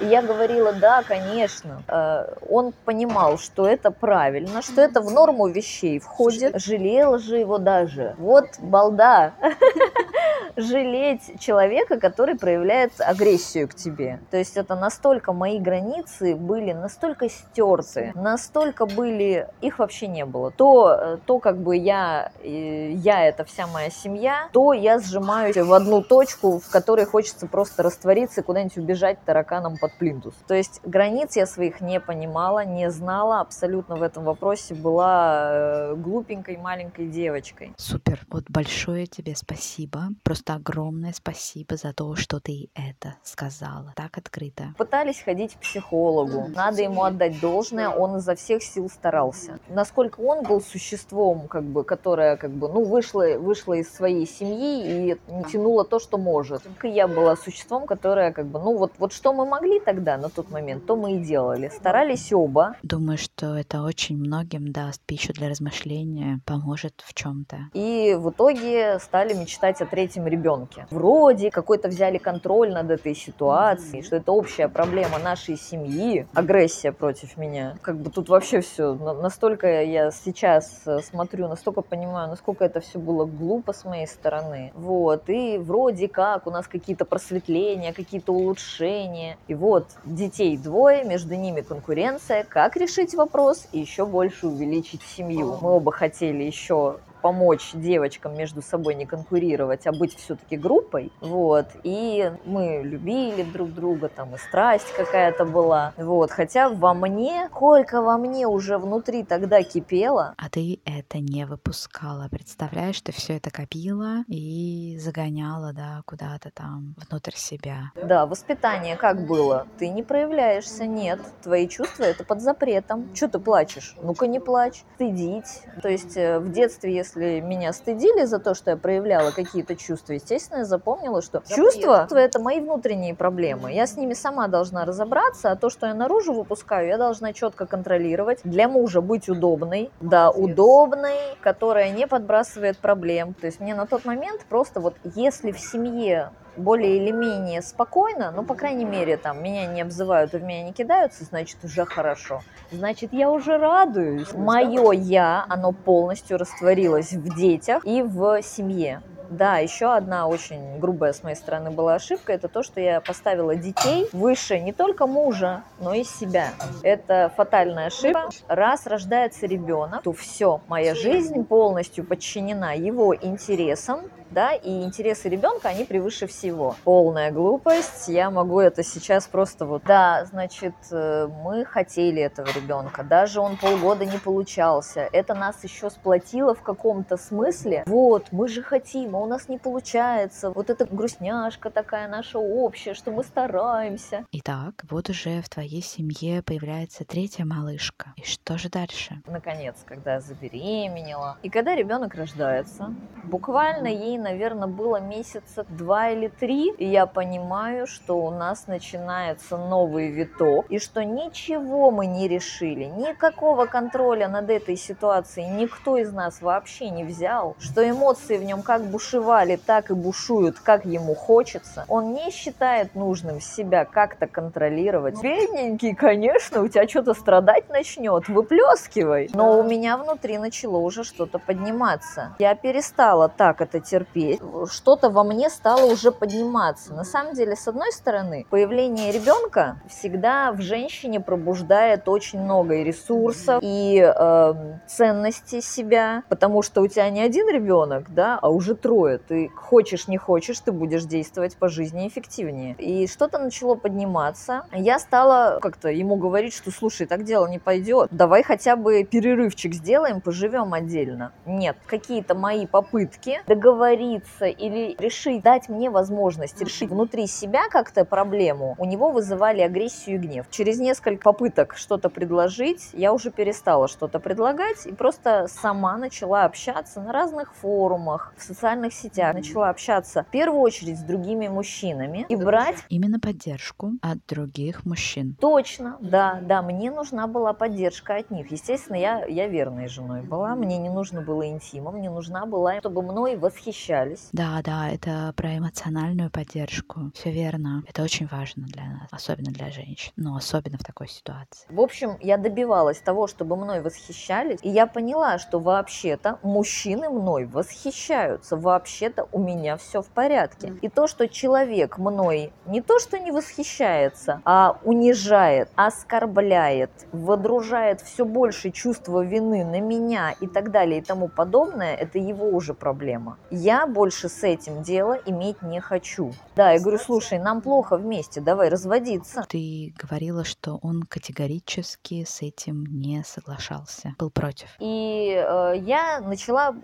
и 0.00 0.06
я 0.06 0.22
говорила, 0.22 0.72
да, 0.72 1.02
конечно, 1.02 1.82
э, 1.86 2.34
он 2.48 2.72
понимал, 2.84 3.38
что 3.38 3.66
это 3.66 3.90
правильно, 3.90 4.62
что 4.62 4.80
это 4.80 5.00
в 5.00 5.10
норму 5.12 5.48
вещей 5.48 5.98
входит, 5.98 6.60
жалела 6.60 7.18
же 7.18 7.38
его 7.38 7.58
даже. 7.58 8.14
Вот 8.18 8.46
балда. 8.58 9.32
жалеть 10.56 11.40
человека, 11.40 11.98
который 11.98 12.36
проявляет 12.36 12.92
агрессию 12.98 13.68
к 13.68 13.74
тебе. 13.74 14.20
То 14.30 14.36
есть 14.36 14.56
это 14.56 14.74
настолько 14.74 15.32
мои 15.32 15.58
границы 15.58 16.34
были 16.36 16.72
настолько 16.72 17.28
стерты, 17.28 18.12
настолько 18.14 18.86
были, 18.86 19.48
их 19.60 19.78
вообще 19.78 20.06
не 20.06 20.24
было. 20.24 20.50
То, 20.50 21.18
то 21.26 21.38
как 21.38 21.58
бы 21.58 21.76
я, 21.76 22.32
я 22.42 23.26
это 23.26 23.44
вся 23.44 23.66
моя 23.66 23.90
семья, 23.90 24.48
то 24.52 24.72
я 24.72 24.98
сжимаюсь 24.98 25.56
в 25.56 25.72
одну 25.72 26.02
точку, 26.02 26.58
в 26.58 26.70
которой 26.70 27.04
хочется 27.04 27.46
просто 27.46 27.82
раствориться, 27.82 28.42
куда-нибудь 28.42 28.78
убежать 28.78 29.18
тараканом 29.24 29.76
под 29.78 29.92
плинтус. 29.98 30.34
То 30.46 30.54
есть 30.54 30.80
границ 30.84 31.36
я 31.36 31.46
своих 31.46 31.80
не 31.80 32.00
понимала, 32.00 32.64
не 32.64 32.90
знала, 32.90 33.40
абсолютно 33.40 33.96
в 33.96 34.02
этом 34.02 34.24
вопросе 34.24 34.74
была 34.74 35.50
э, 35.52 35.94
глупенькой 35.96 36.56
маленькой 36.56 37.06
девочкой. 37.06 37.72
Супер. 37.76 38.20
Вот 38.28 38.44
большое 38.48 39.06
тебе 39.06 39.34
спасибо. 39.36 40.08
Просто 40.44 40.54
огромное 40.54 41.12
спасибо 41.12 41.76
за 41.76 41.92
то, 41.92 42.16
что 42.16 42.40
ты 42.40 42.68
это 42.74 43.14
сказала. 43.22 43.92
Так 43.94 44.18
открыто. 44.18 44.74
Пытались 44.76 45.20
ходить 45.20 45.54
к 45.54 45.58
психологу. 45.60 46.48
Надо 46.54 46.82
ему 46.82 47.04
отдать 47.04 47.40
должное, 47.40 47.88
он 47.88 48.16
изо 48.16 48.34
всех 48.34 48.62
сил 48.62 48.88
старался. 48.88 49.60
Насколько 49.68 50.20
он 50.20 50.42
был 50.42 50.60
существом, 50.60 51.46
как 51.46 51.62
бы, 51.62 51.84
которое 51.84 52.36
как 52.36 52.50
бы, 52.50 52.68
ну, 52.68 52.82
вышло, 52.84 53.24
вышло 53.38 53.74
из 53.74 53.92
своей 53.92 54.26
семьи 54.26 55.12
и 55.12 55.16
тянуло 55.52 55.84
то, 55.84 56.00
что 56.00 56.18
может. 56.18 56.62
И 56.82 56.88
я 56.88 57.06
была 57.06 57.36
существом, 57.36 57.86
которое 57.86 58.32
как 58.32 58.46
бы, 58.46 58.58
ну, 58.58 58.76
вот, 58.76 58.92
вот 58.98 59.12
что 59.12 59.32
мы 59.32 59.46
могли 59.46 59.78
тогда 59.78 60.16
на 60.16 60.28
тот 60.28 60.50
момент, 60.50 60.86
то 60.86 60.96
мы 60.96 61.16
и 61.16 61.18
делали. 61.18 61.68
Старались 61.68 62.32
оба. 62.32 62.74
Думаю, 62.82 63.18
что 63.18 63.54
это 63.56 63.82
очень 63.82 64.16
многим 64.18 64.72
даст 64.72 65.02
пищу 65.02 65.32
для 65.32 65.48
размышления, 65.48 66.40
поможет 66.44 67.02
в 67.06 67.14
чем-то. 67.14 67.68
И 67.74 68.16
в 68.18 68.30
итоге 68.30 68.98
стали 68.98 69.34
мечтать 69.34 69.80
о 69.80 69.86
третьем 69.86 70.31
ребенке. 70.32 70.86
Вроде 70.90 71.50
какой-то 71.50 71.88
взяли 71.88 72.18
контроль 72.18 72.72
над 72.72 72.90
этой 72.90 73.14
ситуацией, 73.14 74.02
что 74.02 74.16
это 74.16 74.32
общая 74.32 74.68
проблема 74.68 75.18
нашей 75.18 75.56
семьи, 75.56 76.26
агрессия 76.34 76.92
против 76.92 77.36
меня. 77.36 77.76
Как 77.82 77.96
бы 77.96 78.10
тут 78.10 78.28
вообще 78.28 78.60
все, 78.60 78.94
настолько 78.94 79.82
я 79.82 80.10
сейчас 80.10 80.82
э, 80.86 80.98
смотрю, 81.00 81.48
настолько 81.48 81.82
понимаю, 81.82 82.28
насколько 82.28 82.64
это 82.64 82.80
все 82.80 82.98
было 82.98 83.24
глупо 83.24 83.72
с 83.72 83.84
моей 83.84 84.06
стороны. 84.06 84.72
Вот, 84.74 85.28
и 85.28 85.58
вроде 85.58 86.08
как 86.08 86.46
у 86.46 86.50
нас 86.50 86.66
какие-то 86.66 87.04
просветления, 87.04 87.92
какие-то 87.92 88.32
улучшения. 88.32 89.36
И 89.48 89.54
вот 89.54 89.86
детей 90.04 90.56
двое, 90.56 91.04
между 91.04 91.34
ними 91.34 91.60
конкуренция. 91.60 92.44
Как 92.44 92.76
решить 92.76 93.14
вопрос 93.14 93.68
и 93.72 93.78
еще 93.78 94.06
больше 94.06 94.46
увеличить 94.46 95.02
семью? 95.02 95.58
Мы 95.60 95.70
оба 95.70 95.92
хотели 95.92 96.42
еще 96.42 96.96
помочь 97.22 97.70
девочкам 97.72 98.36
между 98.36 98.60
собой 98.60 98.94
не 98.94 99.06
конкурировать, 99.06 99.86
а 99.86 99.92
быть 99.92 100.16
все-таки 100.16 100.56
группой. 100.56 101.12
Вот. 101.20 101.66
И 101.84 102.30
мы 102.44 102.82
любили 102.82 103.44
друг 103.44 103.72
друга, 103.72 104.08
там 104.08 104.34
и 104.34 104.38
страсть 104.38 104.92
какая-то 104.96 105.44
была. 105.44 105.94
Вот. 105.96 106.30
Хотя 106.30 106.68
во 106.68 106.92
мне, 106.92 107.46
сколько 107.50 108.02
во 108.02 108.18
мне 108.18 108.46
уже 108.46 108.76
внутри 108.78 109.24
тогда 109.24 109.62
кипело. 109.62 110.34
А 110.36 110.50
ты 110.50 110.80
это 110.84 111.18
не 111.18 111.46
выпускала. 111.46 112.28
Представляешь, 112.30 113.00
ты 113.00 113.12
все 113.12 113.36
это 113.36 113.50
копила 113.50 114.24
и 114.26 114.98
загоняла, 115.00 115.72
да, 115.72 116.02
куда-то 116.04 116.50
там 116.50 116.94
внутрь 116.96 117.36
себя. 117.36 117.92
Да, 117.94 118.26
воспитание 118.26 118.96
как 118.96 119.26
было? 119.26 119.66
Ты 119.78 119.88
не 119.88 120.02
проявляешься, 120.02 120.86
нет. 120.86 121.20
Твои 121.42 121.68
чувства 121.68 122.04
это 122.04 122.24
под 122.24 122.40
запретом. 122.40 123.14
Что 123.14 123.28
ты 123.28 123.38
плачешь? 123.38 123.94
Ну-ка 124.02 124.26
не 124.26 124.40
плачь. 124.40 124.82
Стыдить. 124.96 125.62
То 125.80 125.88
есть 125.88 126.16
э, 126.16 126.38
в 126.38 126.50
детстве, 126.50 126.94
если 126.94 127.11
если 127.14 127.40
меня 127.40 127.72
стыдили 127.72 128.24
за 128.24 128.38
то, 128.38 128.54
что 128.54 128.70
я 128.70 128.76
проявляла 128.76 129.30
какие-то 129.30 129.76
чувства, 129.76 130.14
естественно, 130.14 130.58
я 130.58 130.64
запомнила, 130.64 131.22
что 131.22 131.42
чувства— 131.46 132.06
это 132.10 132.40
мои 132.40 132.60
внутренние 132.60 133.14
проблемы. 133.14 133.72
Я 133.72 133.86
с 133.86 133.96
ними 133.96 134.14
сама 134.14 134.48
должна 134.48 134.84
разобраться, 134.84 135.50
а 135.50 135.56
то, 135.56 135.70
что 135.70 135.86
я 135.86 135.94
наружу 135.94 136.32
выпускаю, 136.32 136.88
я 136.88 136.98
должна 136.98 137.32
четко 137.32 137.66
контролировать. 137.66 138.40
Для 138.44 138.68
мужа 138.68 139.00
быть 139.00 139.28
удобной, 139.28 139.90
да, 140.00 140.30
удобной, 140.30 141.16
которая 141.40 141.90
не 141.90 142.06
подбрасывает 142.06 142.78
проблем. 142.78 143.34
То 143.34 143.46
есть 143.46 143.60
мне 143.60 143.74
на 143.74 143.86
тот 143.86 144.04
момент 144.04 144.44
просто 144.48 144.80
вот 144.80 144.94
если 145.14 145.52
в 145.52 145.60
семье 145.60 146.30
более 146.56 146.96
или 146.96 147.10
менее 147.10 147.62
спокойно, 147.62 148.32
ну, 148.32 148.44
по 148.44 148.54
крайней 148.54 148.84
мере, 148.84 149.16
там, 149.16 149.42
меня 149.42 149.66
не 149.66 149.80
обзывают 149.82 150.34
и 150.34 150.38
в 150.38 150.42
меня 150.42 150.62
не 150.62 150.72
кидаются, 150.72 151.24
значит, 151.24 151.58
уже 151.64 151.84
хорошо. 151.84 152.42
Значит, 152.70 153.12
я 153.12 153.30
уже 153.30 153.58
радуюсь. 153.58 154.32
Мое 154.32 154.92
«я», 154.92 155.44
оно 155.48 155.72
полностью 155.72 156.38
растворилось 156.38 157.12
в 157.12 157.36
детях 157.36 157.84
и 157.84 158.02
в 158.02 158.42
семье. 158.42 159.02
Да, 159.32 159.56
еще 159.56 159.94
одна 159.94 160.26
очень 160.26 160.78
грубая 160.78 161.14
с 161.14 161.22
моей 161.22 161.36
стороны 161.36 161.70
была 161.70 161.94
ошибка, 161.94 162.34
это 162.34 162.48
то, 162.48 162.62
что 162.62 162.80
я 162.80 163.00
поставила 163.00 163.56
детей 163.56 164.06
выше 164.12 164.60
не 164.60 164.72
только 164.72 165.06
мужа, 165.06 165.62
но 165.80 165.94
и 165.94 166.04
себя. 166.04 166.50
Это 166.82 167.32
фатальная 167.34 167.86
ошибка. 167.86 168.28
Раз 168.46 168.86
рождается 168.86 169.46
ребенок, 169.46 170.02
то 170.02 170.12
все, 170.12 170.60
моя 170.68 170.94
жизнь 170.94 171.44
полностью 171.44 172.04
подчинена 172.04 172.72
его 172.74 173.14
интересам, 173.14 174.02
да, 174.32 174.54
и 174.54 174.82
интересы 174.82 175.28
ребенка, 175.28 175.68
они 175.68 175.84
превыше 175.84 176.26
всего. 176.26 176.74
Полная 176.84 177.30
глупость, 177.30 178.08
я 178.08 178.30
могу 178.30 178.60
это 178.60 178.82
сейчас 178.82 179.26
просто 179.26 179.66
вот, 179.66 179.82
да, 179.84 180.24
значит, 180.24 180.74
э, 180.90 181.28
мы 181.44 181.64
хотели 181.64 182.22
этого 182.22 182.46
ребенка, 182.46 183.02
даже 183.02 183.40
он 183.40 183.56
полгода 183.56 184.04
не 184.04 184.18
получался, 184.18 185.08
это 185.12 185.34
нас 185.34 185.62
еще 185.62 185.90
сплотило 185.90 186.54
в 186.54 186.62
каком-то 186.62 187.16
смысле, 187.16 187.84
вот, 187.86 188.28
мы 188.32 188.48
же 188.48 188.62
хотим, 188.62 189.14
у 189.22 189.26
нас 189.26 189.48
не 189.48 189.58
получается, 189.58 190.50
вот 190.50 190.68
эта 190.68 190.84
грустняшка 190.84 191.70
такая 191.70 192.08
наша 192.08 192.38
общая, 192.38 192.94
что 192.94 193.12
мы 193.12 193.22
стараемся. 193.22 194.24
Итак, 194.32 194.84
вот 194.90 195.10
уже 195.10 195.42
в 195.42 195.48
твоей 195.48 195.82
семье 195.82 196.42
появляется 196.42 197.04
третья 197.04 197.44
малышка, 197.44 198.12
и 198.16 198.24
что 198.24 198.58
же 198.58 198.68
дальше? 198.68 199.22
Наконец, 199.26 199.76
когда 199.84 200.14
я 200.14 200.20
забеременела, 200.20 201.38
и 201.42 201.50
когда 201.50 201.76
ребенок 201.76 202.14
рождается, 202.14 202.94
буквально 203.24 203.86
ей 203.86 204.18
наверное, 204.18 204.66
было 204.68 205.00
месяца 205.00 205.64
два 205.68 206.10
или 206.10 206.28
три, 206.28 206.72
и 206.72 206.86
я 206.86 207.06
понимаю, 207.06 207.86
что 207.86 208.18
у 208.18 208.30
нас 208.30 208.66
начинается 208.66 209.56
новый 209.56 210.10
виток, 210.10 210.66
и 210.68 210.78
что 210.78 211.04
ничего 211.04 211.90
мы 211.90 212.06
не 212.06 212.26
решили, 212.26 212.84
никакого 212.84 213.66
контроля 213.66 214.28
над 214.28 214.50
этой 214.50 214.76
ситуацией 214.76 215.48
никто 215.48 215.96
из 215.96 216.12
нас 216.12 216.42
вообще 216.42 216.90
не 216.90 217.04
взял, 217.04 217.56
что 217.60 217.88
эмоции 217.88 218.36
в 218.36 218.42
нем 218.42 218.62
как 218.62 218.82
бушевали, 219.12 219.56
так 219.56 219.90
и 219.90 219.94
бушуют, 219.94 220.58
как 220.58 220.84
ему 220.84 221.14
хочется. 221.14 221.84
Он 221.88 222.14
не 222.14 222.30
считает 222.30 222.94
нужным 222.94 223.40
себя 223.40 223.84
как-то 223.84 224.26
контролировать. 224.26 225.22
Бедненький, 225.22 225.94
конечно, 225.94 226.62
у 226.62 226.68
тебя 226.68 226.88
что-то 226.88 227.14
страдать 227.14 227.68
начнет, 227.68 228.28
выплескивай. 228.28 229.30
Но 229.34 229.58
у 229.58 229.62
меня 229.62 229.96
внутри 229.96 230.38
начало 230.38 230.78
уже 230.78 231.04
что-то 231.04 231.38
подниматься. 231.38 232.34
Я 232.38 232.54
перестала 232.54 233.28
так 233.28 233.60
это 233.60 233.80
терпеть 233.80 234.40
что-то 234.70 235.10
во 235.10 235.24
мне 235.24 235.50
стало 235.50 235.90
уже 235.92 236.10
подниматься. 236.12 236.94
На 236.94 237.04
самом 237.04 237.34
деле, 237.34 237.56
с 237.56 237.68
одной 237.68 237.92
стороны, 237.92 238.46
появление 238.50 239.12
ребенка 239.12 239.76
всегда 239.88 240.52
в 240.52 240.60
женщине 240.60 241.20
пробуждает 241.20 242.08
очень 242.08 242.40
много 242.40 242.76
и 242.76 242.84
ресурсов, 242.84 243.60
и 243.62 244.00
э, 244.02 244.54
ценности 244.86 245.60
себя, 245.60 246.22
потому 246.28 246.62
что 246.62 246.82
у 246.82 246.86
тебя 246.86 247.08
не 247.10 247.22
один 247.22 247.48
ребенок, 247.48 248.12
да, 248.12 248.38
а 248.40 248.50
уже 248.50 248.74
трое. 248.74 248.91
Ты 249.26 249.50
хочешь, 249.54 250.08
не 250.08 250.18
хочешь, 250.18 250.60
ты 250.60 250.72
будешь 250.72 251.04
действовать 251.04 251.56
по 251.56 251.68
жизни 251.68 252.08
эффективнее. 252.08 252.74
И 252.78 253.06
что-то 253.06 253.38
начало 253.38 253.74
подниматься. 253.74 254.66
Я 254.72 254.98
стала 254.98 255.58
как-то 255.60 255.88
ему 255.88 256.16
говорить, 256.16 256.54
что, 256.54 256.70
слушай, 256.70 257.06
так 257.06 257.24
дело 257.24 257.46
не 257.46 257.58
пойдет. 257.58 258.08
Давай 258.10 258.42
хотя 258.42 258.76
бы 258.76 259.04
перерывчик 259.04 259.74
сделаем, 259.74 260.20
поживем 260.20 260.74
отдельно. 260.74 261.32
Нет, 261.46 261.76
какие-то 261.86 262.34
мои 262.34 262.66
попытки 262.66 263.40
договориться 263.46 264.46
или 264.46 264.96
решить, 264.98 265.42
дать 265.42 265.68
мне 265.68 265.90
возможность 265.90 266.60
решить 266.60 266.90
внутри 266.90 267.26
себя 267.26 267.68
как-то 267.70 268.04
проблему, 268.04 268.74
у 268.78 268.84
него 268.84 269.10
вызывали 269.10 269.60
агрессию 269.60 270.16
и 270.16 270.18
гнев. 270.18 270.46
Через 270.50 270.78
несколько 270.78 271.22
попыток 271.22 271.76
что-то 271.76 272.10
предложить, 272.10 272.90
я 272.92 273.12
уже 273.12 273.30
перестала 273.30 273.88
что-то 273.88 274.18
предлагать 274.20 274.86
и 274.86 274.92
просто 274.92 275.46
сама 275.48 275.96
начала 275.96 276.44
общаться 276.44 277.00
на 277.00 277.12
разных 277.12 277.54
форумах, 277.54 278.32
в 278.36 278.42
социальных 278.42 278.81
сетях, 278.90 279.34
начала 279.34 279.68
общаться 279.70 280.24
в 280.24 280.30
первую 280.30 280.60
очередь 280.60 280.98
с 280.98 281.02
другими 281.02 281.48
мужчинами 281.48 282.26
и 282.28 282.36
брать 282.36 282.76
именно 282.88 283.20
поддержку 283.20 283.92
от 284.02 284.18
других 284.26 284.84
мужчин. 284.84 285.36
Точно, 285.40 285.96
да, 286.00 286.40
да, 286.42 286.62
мне 286.62 286.90
нужна 286.90 287.26
была 287.26 287.52
поддержка 287.52 288.16
от 288.16 288.30
них. 288.30 288.50
Естественно, 288.50 288.96
я, 288.96 289.24
я 289.26 289.48
верной 289.48 289.88
женой 289.88 290.22
была, 290.22 290.54
мне 290.54 290.78
не 290.78 290.90
нужно 290.90 291.20
было 291.22 291.46
интима, 291.48 291.90
мне 291.90 292.10
нужна 292.10 292.46
была, 292.46 292.78
чтобы 292.80 293.02
мной 293.02 293.36
восхищались. 293.36 294.28
Да, 294.32 294.60
да, 294.64 294.88
это 294.90 295.32
про 295.36 295.56
эмоциональную 295.58 296.30
поддержку. 296.30 297.10
Все 297.14 297.30
верно. 297.30 297.82
Это 297.86 298.02
очень 298.02 298.26
важно 298.26 298.66
для 298.66 298.84
нас, 298.84 299.08
особенно 299.10 299.50
для 299.52 299.70
женщин, 299.70 300.12
но 300.16 300.36
особенно 300.36 300.78
в 300.78 300.84
такой 300.84 301.08
ситуации. 301.08 301.66
В 301.68 301.80
общем, 301.80 302.16
я 302.20 302.36
добивалась 302.36 302.98
того, 303.00 303.26
чтобы 303.26 303.56
мной 303.56 303.80
восхищались, 303.80 304.58
и 304.62 304.68
я 304.68 304.86
поняла, 304.86 305.38
что 305.38 305.58
вообще-то 305.58 306.38
мужчины 306.42 307.08
мной 307.10 307.46
восхищаются. 307.46 308.56
Вообще-то 308.72 309.28
у 309.32 309.38
меня 309.38 309.76
все 309.76 310.00
в 310.00 310.08
порядке. 310.08 310.72
И 310.80 310.88
то, 310.88 311.06
что 311.06 311.28
человек 311.28 311.98
мной 311.98 312.52
не 312.66 312.80
то, 312.80 312.98
что 312.98 313.18
не 313.18 313.30
восхищается, 313.30 314.40
а 314.44 314.78
унижает, 314.82 315.68
оскорбляет, 315.76 316.90
водружает 317.12 318.00
все 318.00 318.24
больше 318.24 318.70
чувства 318.70 319.24
вины 319.24 319.64
на 319.64 319.80
меня 319.80 320.34
и 320.40 320.46
так 320.46 320.70
далее 320.70 321.00
и 321.00 321.04
тому 321.04 321.28
подобное, 321.28 321.94
это 321.94 322.18
его 322.18 322.48
уже 322.48 322.72
проблема. 322.72 323.36
Я 323.50 323.86
больше 323.86 324.28
с 324.28 324.42
этим 324.42 324.82
дело 324.82 325.18
иметь 325.26 325.60
не 325.62 325.80
хочу. 325.80 326.32
Да, 326.56 326.72
я 326.72 326.80
говорю, 326.80 326.98
слушай, 326.98 327.38
нам 327.38 327.60
плохо 327.60 327.96
вместе, 327.96 328.40
давай 328.40 328.70
разводиться. 328.70 329.44
Ты 329.48 329.94
говорила, 329.98 330.44
что 330.44 330.78
он 330.82 331.02
категорически 331.02 332.24
с 332.24 332.40
этим 332.40 332.86
не 332.86 333.22
соглашался, 333.24 334.14
был 334.18 334.30
против. 334.30 334.68
И 334.78 335.34
э, 335.34 335.74
я 335.76 336.20
начала 336.20 336.74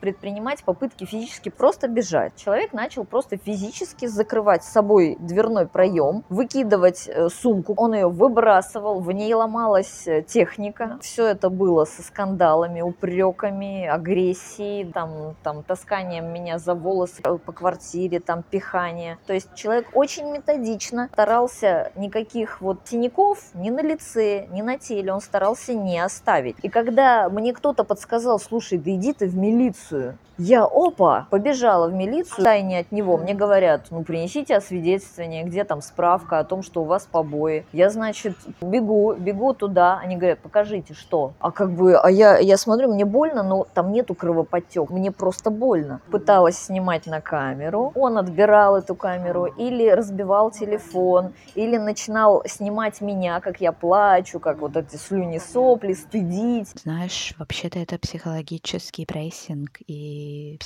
предпринимать 0.00 0.64
попытки 0.64 1.04
физически 1.04 1.33
просто 1.50 1.88
бежать. 1.88 2.32
Человек 2.36 2.72
начал 2.72 3.04
просто 3.04 3.36
физически 3.36 4.06
закрывать 4.06 4.64
с 4.64 4.68
собой 4.68 5.16
дверной 5.20 5.66
проем, 5.66 6.24
выкидывать 6.28 7.08
э, 7.08 7.28
сумку. 7.28 7.74
Он 7.76 7.94
ее 7.94 8.08
выбрасывал, 8.08 9.00
в 9.00 9.10
ней 9.12 9.32
ломалась 9.34 10.06
э, 10.06 10.22
техника. 10.22 10.98
Все 11.00 11.26
это 11.26 11.50
было 11.50 11.84
со 11.84 12.02
скандалами, 12.02 12.80
упреками, 12.80 13.86
агрессией, 13.86 14.90
там, 14.92 15.36
там, 15.42 15.62
тасканием 15.62 16.32
меня 16.32 16.58
за 16.58 16.74
волосы 16.74 17.22
по 17.22 17.52
квартире, 17.52 18.20
там, 18.20 18.42
пихание. 18.42 19.18
То 19.26 19.32
есть 19.32 19.54
человек 19.54 19.88
очень 19.94 20.30
методично 20.30 21.08
старался 21.12 21.92
никаких 21.96 22.60
вот 22.60 22.80
синяков 22.84 23.38
ни 23.54 23.70
на 23.70 23.80
лице, 23.80 24.46
ни 24.50 24.62
на 24.62 24.78
теле 24.78 25.12
он 25.12 25.20
старался 25.20 25.74
не 25.74 25.98
оставить. 25.98 26.56
И 26.62 26.68
когда 26.68 27.28
мне 27.28 27.52
кто-то 27.52 27.84
подсказал, 27.84 28.38
слушай, 28.38 28.78
да 28.78 28.90
иди 28.90 29.12
ты 29.12 29.26
в 29.26 29.36
милицию, 29.36 30.18
я, 30.36 30.64
опа, 30.64 31.23
побежала 31.30 31.88
в 31.88 31.94
милицию, 31.94 32.44
тайне 32.44 32.80
от 32.80 32.92
него. 32.92 33.16
Мне 33.16 33.34
говорят, 33.34 33.86
ну, 33.90 34.02
принесите 34.02 34.56
освидетельствование, 34.56 35.44
где 35.44 35.64
там 35.64 35.82
справка 35.82 36.38
о 36.38 36.44
том, 36.44 36.62
что 36.62 36.82
у 36.82 36.84
вас 36.84 37.06
побои. 37.10 37.64
Я, 37.72 37.90
значит, 37.90 38.36
бегу, 38.60 39.14
бегу 39.14 39.54
туда. 39.54 39.98
Они 39.98 40.16
говорят, 40.16 40.38
покажите, 40.40 40.94
что. 40.94 41.32
А 41.40 41.50
как 41.50 41.70
бы, 41.72 41.96
а 41.96 42.10
я, 42.10 42.38
я 42.38 42.56
смотрю, 42.56 42.92
мне 42.92 43.04
больно, 43.04 43.42
но 43.42 43.66
там 43.72 43.92
нету 43.92 44.14
кровоподтек. 44.14 44.90
Мне 44.90 45.10
просто 45.10 45.50
больно. 45.50 46.00
Пыталась 46.10 46.58
снимать 46.58 47.06
на 47.06 47.20
камеру. 47.20 47.92
Он 47.94 48.18
отбирал 48.18 48.76
эту 48.76 48.94
камеру 48.94 49.46
или 49.46 49.88
разбивал 49.88 50.50
телефон, 50.50 51.32
или 51.54 51.76
начинал 51.76 52.42
снимать 52.46 53.00
меня, 53.00 53.40
как 53.40 53.60
я 53.60 53.72
плачу, 53.72 54.40
как 54.40 54.60
вот 54.60 54.76
эти 54.76 54.96
слюни 54.96 55.38
сопли, 55.38 55.92
стыдить. 55.92 56.68
Знаешь, 56.82 57.34
вообще-то 57.38 57.78
это 57.78 57.98
психологический 57.98 59.06
прессинг 59.06 59.78
и 59.86 60.58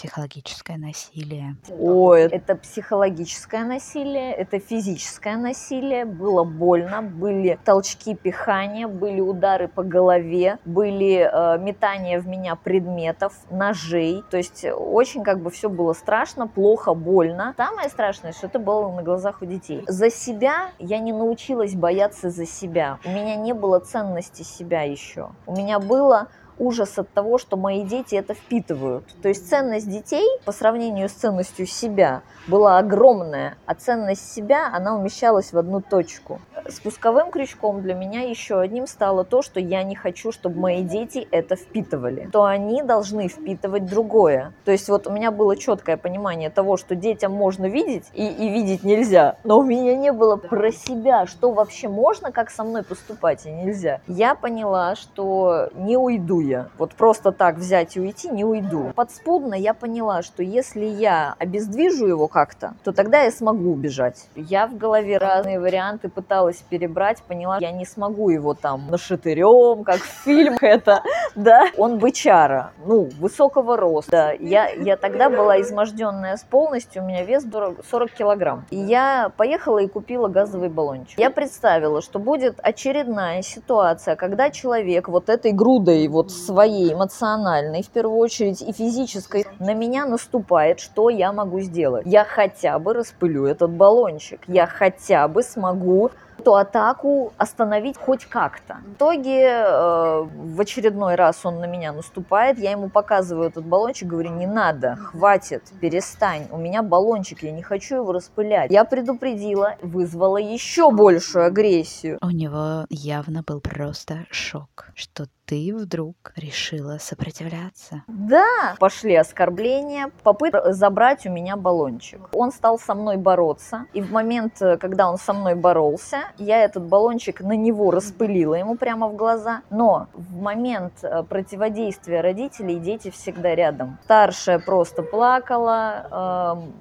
психологическое 0.49 0.79
насилие. 0.79 1.57
Ой, 1.79 2.23
это 2.23 2.55
психологическое 2.55 3.65
насилие, 3.65 4.33
это 4.33 4.59
физическое 4.59 5.37
насилие. 5.37 6.05
Было 6.05 6.45
больно, 6.45 7.03
были 7.03 7.59
толчки 7.65 8.15
пихания, 8.15 8.89
были 8.89 9.21
удары 9.21 9.69
по 9.69 9.83
голове, 9.83 10.59
были 10.65 11.29
э, 11.31 11.59
метания 11.59 12.21
в 12.21 12.27
меня 12.27 12.57
предметов, 12.57 13.35
ножей. 13.51 14.23
То 14.31 14.37
есть 14.37 14.65
очень 14.65 15.23
как 15.23 15.41
бы 15.41 15.51
все 15.51 15.69
было 15.69 15.93
страшно, 15.93 16.47
плохо, 16.47 16.95
больно. 16.95 17.55
Самое 17.57 17.89
страшное, 17.89 18.33
что 18.33 18.47
это 18.47 18.59
было 18.59 18.91
на 18.91 19.03
глазах 19.03 19.43
у 19.43 19.45
детей. 19.45 19.85
За 19.87 20.11
себя 20.11 20.71
я 20.79 20.99
не 20.99 21.13
научилась 21.13 21.75
бояться 21.75 22.31
за 22.31 22.47
себя. 22.47 22.99
У 23.05 23.11
меня 23.11 23.37
не 23.37 23.53
было 23.53 23.81
ценности 23.81 24.43
себя 24.43 24.83
еще. 24.83 25.31
У 25.47 25.55
меня 25.55 25.79
было 25.79 26.29
ужас 26.59 26.99
от 26.99 27.09
того, 27.13 27.39
что 27.39 27.57
мои 27.57 27.85
дети 27.85 28.15
это 28.15 28.35
впитывают. 28.35 29.05
То 29.23 29.29
есть 29.29 29.49
ценность 29.49 29.89
детей 29.89 30.27
по 30.45 30.53
сравнению 30.53 31.09
с 31.09 31.13
ценностью 31.13 31.67
себя 31.67 32.23
была 32.47 32.79
огромная, 32.79 33.57
а 33.67 33.75
ценность 33.75 34.33
себя, 34.33 34.71
она 34.73 34.97
умещалась 34.97 35.53
в 35.53 35.59
одну 35.59 35.81
точку. 35.81 36.41
Спусковым 36.69 37.31
крючком 37.31 37.81
для 37.81 37.95
меня 37.95 38.23
еще 38.29 38.61
одним 38.61 38.87
стало 38.87 39.25
то, 39.25 39.41
что 39.41 39.59
я 39.59 39.83
не 39.83 39.95
хочу, 39.95 40.33
чтобы 40.33 40.61
мои 40.61 40.83
дети 40.83 41.27
это 41.31 41.57
впитывали. 41.57 42.29
То 42.31 42.45
они 42.45 42.83
должны 42.83 43.29
впитывать 43.29 43.87
другое. 43.87 44.53
То 44.67 44.73
есть 44.73 44.89
вот 44.91 45.07
у 45.07 45.11
меня 45.11 45.31
было 45.31 45.57
четкое 45.57 45.97
понимание 45.97 46.51
того, 46.51 46.77
что 46.77 46.95
детям 46.95 47.33
можно 47.33 47.67
видеть 47.67 48.05
и, 48.13 48.27
и 48.27 48.51
видеть 48.51 48.85
нельзя. 48.85 49.37
Но 49.45 49.61
у 49.61 49.63
меня 49.63 49.97
не 49.97 50.13
было 50.13 50.37
про 50.37 50.71
себя, 50.71 51.27
что 51.27 51.53
вообще 51.53 51.89
можно, 51.89 52.33
как 52.33 52.51
со 52.51 52.65
мной 52.65 52.83
поступать 52.83 53.47
и 53.47 53.51
нельзя. 53.51 54.03
Я 54.07 54.35
поняла, 54.35 54.95
что 54.95 55.71
не 55.75 55.97
уйду 55.97 56.41
я. 56.41 56.69
Вот 56.77 56.95
просто 56.95 57.33
так 57.33 57.57
взять 57.57 57.97
и 57.97 58.01
уйти 58.01 58.29
не 58.29 58.45
уйду. 58.45 58.93
Подспудно 58.95 59.55
я 59.55 59.73
поняла, 59.73 60.23
что 60.23 60.43
если 60.43 60.85
я 60.85 61.35
обездвижу 61.39 62.07
его 62.07 62.29
как-то, 62.29 62.75
то 62.85 62.93
тогда 62.93 63.23
я 63.23 63.31
смогу 63.31 63.73
убежать. 63.73 64.29
Я 64.37 64.67
в 64.67 64.77
голове 64.77 65.17
разные 65.17 65.59
варианты 65.59 66.11
пыталась 66.11 66.58
перебрать, 66.65 67.23
поняла, 67.23 67.59
я 67.61 67.73
не 67.73 67.85
смогу 67.85 68.31
его 68.31 68.55
там 68.55 68.89
нашатырем, 68.91 69.85
как 69.85 69.97
в 69.97 70.25
фильмах 70.25 70.63
это, 70.63 71.03
да. 71.35 71.69
Он 71.77 71.99
бычара, 71.99 72.73
ну, 72.85 73.09
высокого 73.19 73.77
роста. 73.77 74.35
Я, 74.39 74.69
я 74.69 74.97
тогда 74.97 75.31
была 75.31 75.61
изможденная 75.61 76.37
с 76.37 76.43
полностью, 76.43 77.03
у 77.03 77.07
меня 77.07 77.25
вес 77.25 77.45
40 77.91 78.11
килограмм. 78.13 78.65
И 78.71 78.77
я 78.77 79.31
поехала 79.37 79.79
и 79.79 79.89
купила 79.89 80.29
газовый 80.29 80.69
баллончик. 80.69 81.19
Я 81.19 81.31
представила, 81.31 82.03
что 82.03 82.19
будет 82.19 82.59
очередная 82.63 83.43
ситуация, 83.43 84.17
когда 84.17 84.51
человек 84.51 85.09
вот 85.09 85.29
этой 85.29 85.53
грудой 85.53 86.07
вот 86.09 86.31
своей 86.31 86.93
эмоциональной, 86.93 87.83
в 87.83 87.91
первую 87.91 88.19
очередь, 88.19 88.63
и 88.63 88.73
физической, 88.73 89.47
на 89.59 89.75
меня 89.75 90.07
наступает, 90.07 90.81
что 90.81 91.11
я 91.11 91.33
могу 91.33 91.61
сделать? 91.61 92.07
Я 92.07 92.25
хотя 92.25 92.79
бы 92.79 92.95
распылю 92.95 93.45
этот 93.45 93.71
баллончик, 93.71 94.41
я 94.47 94.67
хотя 94.67 95.29
бы 95.29 95.43
смогу 95.43 96.11
эту 96.39 96.55
атаку 96.55 97.33
остановить 97.37 97.97
хоть 97.97 98.27
как-то. 98.27 98.79
В 98.87 98.93
итоге 98.95 99.49
э, 99.49 100.23
в 100.23 100.61
очередной 100.61 101.15
раз 101.15 101.45
он 101.45 101.61
на 101.61 101.67
меня 101.67 101.93
наступает, 101.93 102.59
я 102.59 102.71
ему 102.71 102.89
показываю 102.89 103.49
этот 103.49 103.65
баллончик, 103.65 104.09
говорю, 104.09 104.31
не 104.31 104.47
надо, 104.47 104.97
хватит, 104.97 105.65
перестань, 105.81 106.47
у 106.51 106.59
меня 106.59 106.83
баллончик, 106.83 107.43
я 107.43 107.53
не 107.53 107.63
хочу 107.63 107.97
его 107.97 108.13
распылять. 108.13 108.71
Я 108.71 108.85
предупредила, 108.85 109.77
вызвала 109.83 110.39
еще 110.39 110.91
большую 110.91 111.47
агрессию. 111.47 112.19
У 112.23 112.31
него 112.31 112.87
явно 112.91 113.43
был 113.47 113.61
просто 113.61 114.27
шок, 114.31 114.89
что 114.95 115.27
ты 115.49 115.75
вдруг 115.75 116.33
решила 116.37 116.99
сопротивляться. 117.01 118.03
Да, 118.07 118.77
пошли 118.79 119.15
оскорбления, 119.15 120.11
попытка 120.23 120.75
забрать 120.75 121.25
у 121.25 121.31
меня 121.31 121.57
баллончик. 121.57 122.21
Он 122.35 122.53
стал 122.53 122.79
со 122.79 122.95
мной 122.95 123.17
бороться, 123.17 123.87
и 123.95 124.03
в 124.03 124.13
момент, 124.13 124.61
э, 124.61 124.77
когда 124.77 125.11
он 125.11 125.17
со 125.17 125.33
мной 125.33 125.55
боролся, 125.55 126.25
я 126.37 126.63
этот 126.63 126.85
баллончик 126.85 127.41
на 127.41 127.57
него 127.57 127.91
распылила 127.91 128.57
ему 128.57 128.77
прямо 128.77 129.09
в 129.09 129.17
глаза. 129.17 129.63
Но 129.71 130.09
в 130.13 130.37
момент 130.37 130.93
э, 131.03 131.23
противодействия 131.23 132.21
родителей 132.21 132.79
дети 132.79 133.11
всегда 133.11 133.55
рядом. 133.55 133.99
Старшая 134.05 134.59
просто 134.59 135.03
плакала, 135.03 136.59
эм, 136.59 136.75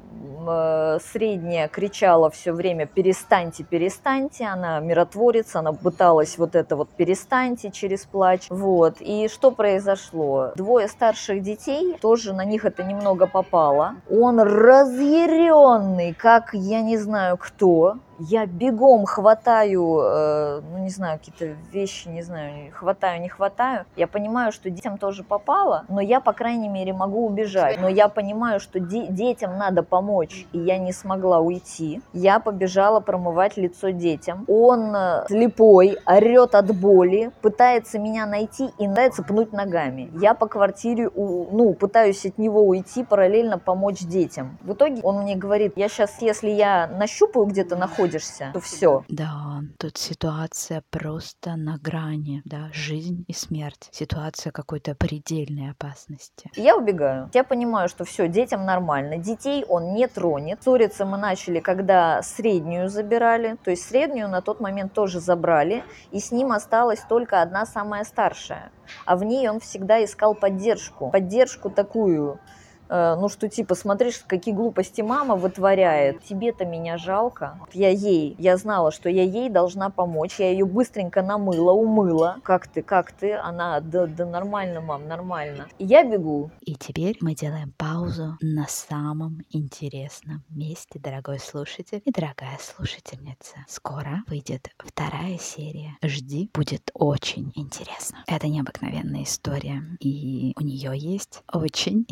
Э, 0.47 0.99
средняя 1.01 1.67
кричала 1.67 2.29
все 2.29 2.53
время 2.53 2.85
«перестаньте, 2.85 3.63
перестаньте», 3.63 4.45
она 4.45 4.79
миротворец, 4.79 5.55
она 5.55 5.73
пыталась 5.73 6.37
вот 6.37 6.55
это 6.55 6.75
вот 6.75 6.89
«перестаньте» 6.89 7.69
через 7.69 8.05
плач, 8.05 8.49
вот. 8.57 8.97
И 8.99 9.27
что 9.27 9.51
произошло? 9.51 10.51
Двое 10.55 10.87
старших 10.87 11.43
детей, 11.43 11.95
тоже 12.01 12.33
на 12.33 12.43
них 12.43 12.65
это 12.65 12.83
немного 12.83 13.27
попало. 13.27 13.95
Он 14.09 14.39
разъяренный, 14.39 16.13
как 16.13 16.53
я 16.53 16.81
не 16.81 16.97
знаю 16.97 17.37
кто, 17.37 17.97
я 18.19 18.45
бегом 18.45 19.05
хватаю, 19.05 19.99
э, 20.01 20.61
ну 20.71 20.77
не 20.79 20.89
знаю, 20.89 21.19
какие-то 21.19 21.57
вещи, 21.71 22.07
не 22.07 22.21
знаю, 22.21 22.71
хватаю, 22.73 23.21
не 23.21 23.29
хватаю. 23.29 23.85
Я 23.95 24.07
понимаю, 24.07 24.51
что 24.51 24.69
детям 24.69 24.97
тоже 24.97 25.23
попало, 25.23 25.85
но 25.89 26.01
я, 26.01 26.19
по 26.19 26.33
крайней 26.33 26.69
мере, 26.69 26.93
могу 26.93 27.25
убежать. 27.25 27.77
Но 27.79 27.87
я 27.87 28.07
понимаю, 28.07 28.59
что 28.59 28.79
де- 28.79 29.07
детям 29.07 29.57
надо 29.57 29.83
помочь, 29.83 30.45
и 30.51 30.59
я 30.59 30.77
не 30.77 30.91
смогла 30.91 31.39
уйти. 31.39 32.01
Я 32.13 32.39
побежала 32.39 32.99
промывать 32.99 33.57
лицо 33.57 33.89
детям. 33.89 34.45
Он 34.47 34.95
э, 34.95 35.25
слепой, 35.27 35.97
орет 36.05 36.55
от 36.55 36.75
боли, 36.75 37.31
пытается 37.41 37.99
меня 37.99 38.25
найти 38.25 38.69
и 38.79 38.87
пытается 38.87 39.23
пнуть 39.23 39.53
ногами. 39.53 40.09
Я 40.19 40.33
по 40.33 40.47
квартире, 40.47 41.09
ну, 41.15 41.73
пытаюсь 41.73 42.25
от 42.25 42.37
него 42.37 42.61
уйти, 42.61 43.03
параллельно 43.03 43.59
помочь 43.59 43.99
детям. 43.99 44.57
В 44.61 44.73
итоге 44.73 45.01
он 45.03 45.21
мне 45.21 45.35
говорит, 45.35 45.73
я 45.75 45.87
сейчас, 45.87 46.21
если 46.21 46.49
я 46.49 46.87
нащупаю 46.87 47.45
где-то 47.45 47.75
находится, 47.75 48.06
находишься, 48.07 48.51
то 48.53 48.59
все. 48.59 49.03
Да, 49.09 49.61
тут 49.77 49.97
ситуация 49.97 50.83
просто 50.89 51.55
на 51.55 51.77
грани, 51.77 52.41
да, 52.45 52.69
жизнь 52.73 53.25
и 53.27 53.33
смерть. 53.33 53.89
Ситуация 53.91 54.51
какой-то 54.51 54.95
предельной 54.95 55.71
опасности. 55.71 56.49
Я 56.55 56.75
убегаю. 56.75 57.29
Я 57.33 57.43
понимаю, 57.43 57.89
что 57.89 58.05
все, 58.05 58.27
детям 58.27 58.65
нормально. 58.65 59.17
Детей 59.17 59.65
он 59.67 59.93
не 59.93 60.07
тронет. 60.07 60.63
Ссориться 60.63 61.05
мы 61.05 61.17
начали, 61.17 61.59
когда 61.59 62.21
среднюю 62.21 62.89
забирали. 62.89 63.57
То 63.63 63.71
есть 63.71 63.87
среднюю 63.87 64.29
на 64.29 64.41
тот 64.41 64.59
момент 64.59 64.93
тоже 64.93 65.19
забрали. 65.19 65.83
И 66.11 66.19
с 66.19 66.31
ним 66.31 66.51
осталась 66.51 67.01
только 67.07 67.41
одна 67.41 67.65
самая 67.65 68.03
старшая. 68.03 68.71
А 69.05 69.15
в 69.15 69.23
ней 69.23 69.49
он 69.49 69.59
всегда 69.59 70.03
искал 70.03 70.33
поддержку. 70.35 71.09
Поддержку 71.11 71.69
такую 71.69 72.39
ну 72.89 73.29
что 73.29 73.49
типа, 73.49 73.75
смотришь, 73.75 74.23
какие 74.25 74.53
глупости 74.53 75.01
мама 75.01 75.35
вытворяет, 75.35 76.23
тебе-то 76.23 76.65
меня 76.65 76.97
жалко. 76.97 77.59
Я 77.73 77.89
ей, 77.89 78.35
я 78.39 78.57
знала, 78.57 78.91
что 78.91 79.09
я 79.09 79.23
ей 79.23 79.49
должна 79.49 79.89
помочь, 79.89 80.39
я 80.39 80.51
ее 80.51 80.65
быстренько 80.65 81.21
намыла, 81.21 81.71
умыла. 81.71 82.37
Как 82.43 82.67
ты, 82.67 82.81
как 82.81 83.11
ты? 83.11 83.33
Она, 83.33 83.79
да, 83.81 84.07
да 84.07 84.25
нормально, 84.25 84.81
мам, 84.81 85.07
нормально. 85.07 85.67
И 85.77 85.85
я 85.85 86.03
бегу. 86.03 86.51
И 86.61 86.75
теперь 86.75 87.17
мы 87.21 87.35
делаем 87.35 87.73
паузу 87.77 88.37
на 88.41 88.67
самом 88.67 89.41
интересном 89.51 90.43
месте, 90.49 90.99
дорогой 90.99 91.39
слушатель 91.39 92.01
и 92.05 92.11
дорогая 92.11 92.57
слушательница. 92.59 93.55
Скоро 93.67 94.23
выйдет 94.27 94.69
вторая 94.77 95.37
серия. 95.37 95.97
Жди, 96.03 96.49
будет 96.53 96.91
очень 96.93 97.51
интересно. 97.55 98.23
Это 98.27 98.47
необыкновенная 98.47 99.23
история, 99.23 99.83
и 99.99 100.53
у 100.57 100.63
нее 100.63 100.91
есть 100.95 101.43
очень 101.51 102.05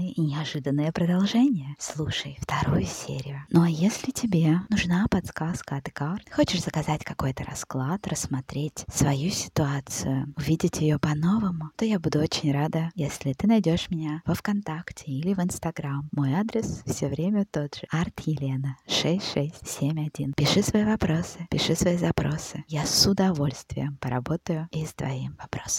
интересные 0.00 0.12
и 0.12 0.20
неожиданные 0.20 0.92
продолжения. 0.92 1.76
Слушай 1.78 2.36
вторую 2.40 2.84
серию. 2.84 3.44
Ну 3.50 3.62
а 3.62 3.68
если 3.68 4.10
тебе 4.10 4.60
нужна 4.68 5.06
подсказка 5.08 5.76
от 5.76 5.90
карт, 5.92 6.22
хочешь 6.32 6.62
заказать 6.62 7.04
какой-то 7.04 7.44
расклад, 7.44 8.06
рассмотреть 8.06 8.84
свою 8.92 9.30
ситуацию, 9.30 10.32
увидеть 10.36 10.80
ее 10.80 10.98
по-новому, 10.98 11.70
то 11.76 11.84
я 11.84 11.98
буду 11.98 12.20
очень 12.20 12.52
рада, 12.52 12.90
если 12.94 13.32
ты 13.32 13.46
найдешь 13.46 13.90
меня 13.90 14.22
во 14.24 14.34
ВКонтакте 14.34 15.10
или 15.10 15.34
в 15.34 15.40
Инстаграм. 15.40 16.08
Мой 16.12 16.32
адрес 16.34 16.82
все 16.86 17.08
время 17.08 17.46
тот 17.50 17.76
же. 17.76 17.82
Арт 17.90 18.20
Елена 18.20 18.76
6671. 18.86 20.34
Пиши 20.34 20.62
свои 20.62 20.84
вопросы, 20.84 21.46
пиши 21.50 21.74
свои 21.74 21.96
запросы. 21.96 22.64
Я 22.68 22.86
с 22.86 23.06
удовольствием 23.06 23.96
поработаю 24.00 24.68
и 24.70 24.84
с 24.84 24.94
твоим 24.94 25.36
вопросом. 25.40 25.70